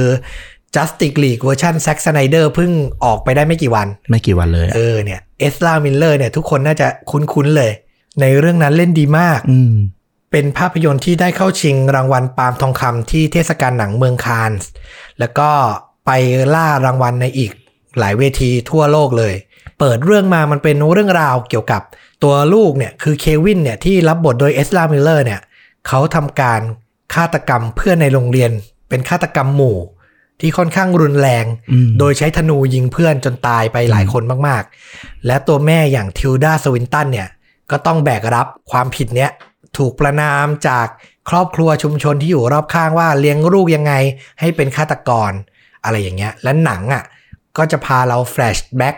[0.75, 2.71] Justice League เวอร์ชัน Zack Snyder เพิ่ง
[3.05, 7.73] ออกไปได้ไม่กี่วัน ไม่กี่วันเลยอะเออเนี่ยเอซรามิลเลอร์เนี่ยทุกคนน่าจะคุ้นๆเลย
[8.21, 9.75] ในเรื่องนั้นเล่นดีมากอืม
[10.33, 14.69] เป็นภาพยนตร์ที่ได้เข้าชิงรางวัลปาล์มทองคำที่เทศกาลหนังเมืองคานส์
[15.19, 15.51] แล้วก็
[16.07, 16.11] ไป
[16.55, 17.53] ล่ารางวัลในอีก
[17.99, 19.35] หลายเวทีทั่วโลกเลย
[19.79, 21.83] เปิดเรื่องมามันเป็นเรื่องราวเกี่ยวกับ
[22.23, 25.41] ตัวลูกเนี่ยคือเควินเนี่ยที่รับบทโดยเอซรามิลเลอร์เนี่ย
[25.89, 26.61] เขาทำการ
[27.15, 28.51] ฆาตกรรมเพื่อนในโรงเรียน
[28.89, 29.79] เป็นฆาตกรรมหมู่
[30.41, 37.29] ที่ค่อนข้างรุนแรงอืมโดยใช้ธนูยิงเพื่อนจนตายไปหลายคนมากๆ และตัวแม่อย่างทิลดาสวินตันเนี่ย
[37.71, 39.31] ก็ต้องแบกรับความผิดเนี้ย
[39.79, 40.87] ถูกประนามจาก
[41.31, 43.93] ครอบครัวชุมชนที่อยู่รอบข้างว่าเลี้ยงลูกยังไง
[44.41, 45.33] ให้เป็นฆาตกร
[45.85, 47.05] อะไรอย่างเงี้ย และหนังอะ
[47.59, 48.97] ก็จะพาเรา flashback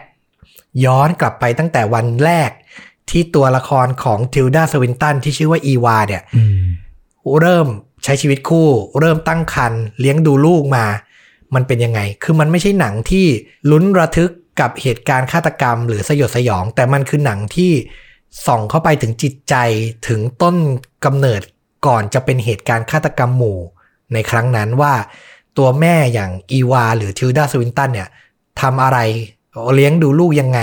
[0.85, 2.51] ย้อนกลับไปตั้งแต่วันแรก
[3.11, 6.65] ที่ตัวละครของทิลดาสวินตันที่ชื่อว่าอีวาเนี่ยอืม
[7.41, 7.67] เริ่ม
[8.05, 8.69] ใช้ชีวิตคู่
[9.01, 10.87] เริ่มตั้งครรภ์เลี้ยงดูลูกมา
[11.55, 13.27] มันเป็นยังไง คือมันไม่ใช่หนังที่
[13.71, 17.73] ลุ้นระทึกกับเหตุการณ์ฆาตกรรม หรือสยดสยอง แต่มันคือหนังที่
[18.47, 19.55] ส่องเข้าไปถึงจิตใจ
[20.09, 20.57] ถึงต้น
[21.05, 21.41] กำเนิด
[21.87, 23.59] ก่อนจะเป็นเหตุการณ์ฆาตกรรมหมู่
[24.13, 24.95] ในครั้งนั้นว่า
[25.59, 28.09] ตัวแม่อย่างอีวา หรือทิลดาสวินตันเนี่ย
[28.61, 28.99] ทำอะไร
[29.75, 30.61] เลี้ยงดูลูกยังไง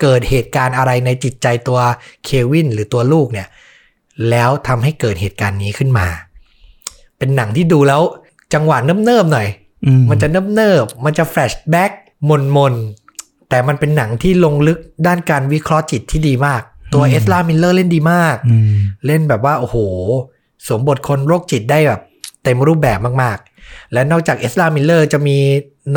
[0.00, 1.78] เกิดเหตุการณ์อะไรในจิตใจตัว
[2.24, 3.48] เควินหรือตัวลูกเนี่ย
[4.30, 6.06] แล้วทำให้เกิดเหตุการณ์นี้ขึ้นมา
[7.18, 8.02] เป็นหนังที่ดูแล้ว
[8.54, 9.48] จังหวะเนิบๆหน่อย
[9.86, 11.92] อืมมันจะเนิบๆมันจะ flashback
[12.28, 16.62] วนวนๆแต่มันเป็นหนังที่ลงลึกด้านการวิเคราะห์จิตที่ดีมาก
[16.94, 18.76] ตัวเอซรามิลเลอร์เล่นดีมากอืม
[19.06, 19.76] เล่นแบบว่าโอ้โห
[20.66, 22.00] สวมบทคนโรคจิตได้แบบ
[22.44, 25.38] เต็มรูปแบบมากๆ และนอกจากเอซรามิลเลอร์จะมี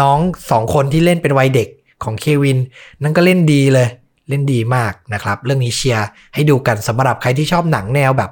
[0.02, 0.18] น้อง
[0.52, 1.68] สองคนที่เล่นเป็นวัยเด็ก
[2.04, 2.58] ของเควิน
[3.04, 3.88] นั่นก็เล่นดีเลย
[4.30, 8.32] เล่นดีมากนะครับ เรื่องนี้เชียร์ให้ดูกันสำหรับใครที่ชอบหนังแนวแบบ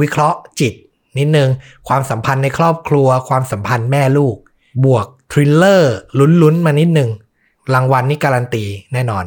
[0.00, 0.72] วิเคราะห์จิต
[1.18, 1.48] นิดนึง
[1.88, 4.36] ความสัมพันธ์ในครอบครัว ความสัมพันธ์แม่ลูก
[4.84, 5.94] บวก thriller
[6.42, 7.10] ลุ้นๆ มานิดนึง
[7.74, 9.24] รางวัลนี่การันตีแน่นอน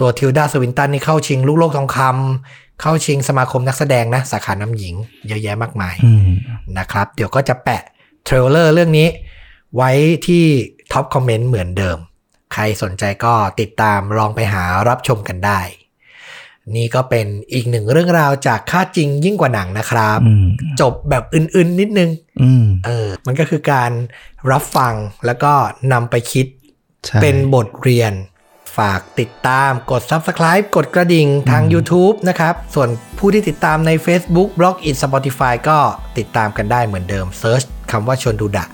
[0.00, 4.94] ตัวทิลดาสวินตันนี่เข้าชิงลูกโลกทองคำเข้าชิงสมาคมนักแสดงนะ สาขานำหญิง
[5.28, 6.24] เยอะแยะมากมายม
[6.78, 7.82] นะครับ เดี๋ยวก็จะแปะ
[8.24, 9.08] trailer เรื่องนี้
[9.76, 9.90] ไว้
[10.26, 10.44] ที่
[10.92, 11.98] top comment เหมือนเดิม
[12.52, 15.60] ใครสนใจก็ติดตามลองไปหารับชมกันได้
[16.76, 20.46] นี่ก็เป็นอีกหนึ่งเรื่องราวจากค่าจริงยิ่งกว่าหนังนะครับอืม
[20.80, 22.10] จบแบบอื่นๆนิดนึง
[22.42, 23.90] อืมเออ มันก็คือการ
[24.50, 24.94] รับฟัง
[25.26, 25.52] แล้วก็
[25.92, 26.46] นำไปคิด
[27.06, 28.12] ใช่เป็นบทเรียน
[28.76, 32.88] ฝากติดตามกด Subscribe กดกระดิ่งทาง YouTube นะครับ ส่วน
[33.18, 35.78] ผู้ที่ติดตามใน Facebook b l o g i t Spotify ก็
[36.18, 38.66] ติดตามกันได้เหมือนเดิม Search คำว่าชวนดูดะ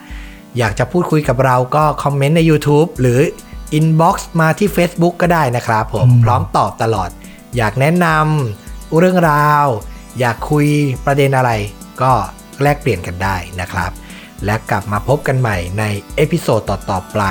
[0.59, 3.19] อยากจะพูดคุยกับเราก็คอมเมนต์ใน YouTube หรือ
[3.79, 7.11] Inbox มาที่ Facebook ก็ได้นะครับผมพร้อมตอบตลอด
[7.57, 9.67] อยากแนะนำเรื่องราว
[10.19, 10.67] อยากคุย
[11.07, 11.51] ประเด็นอะไร
[12.03, 12.13] ก็
[12.63, 13.91] แลกเปลี่ยนกันได้นะครับ
[14.45, 15.85] และกลับมาพบกันใหม่ใน
[16.17, 17.23] episode ต่อๆไป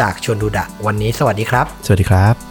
[0.00, 2.47] จากชวนดูดะ วันนี้สวัสดีครับ สวัสดีครับ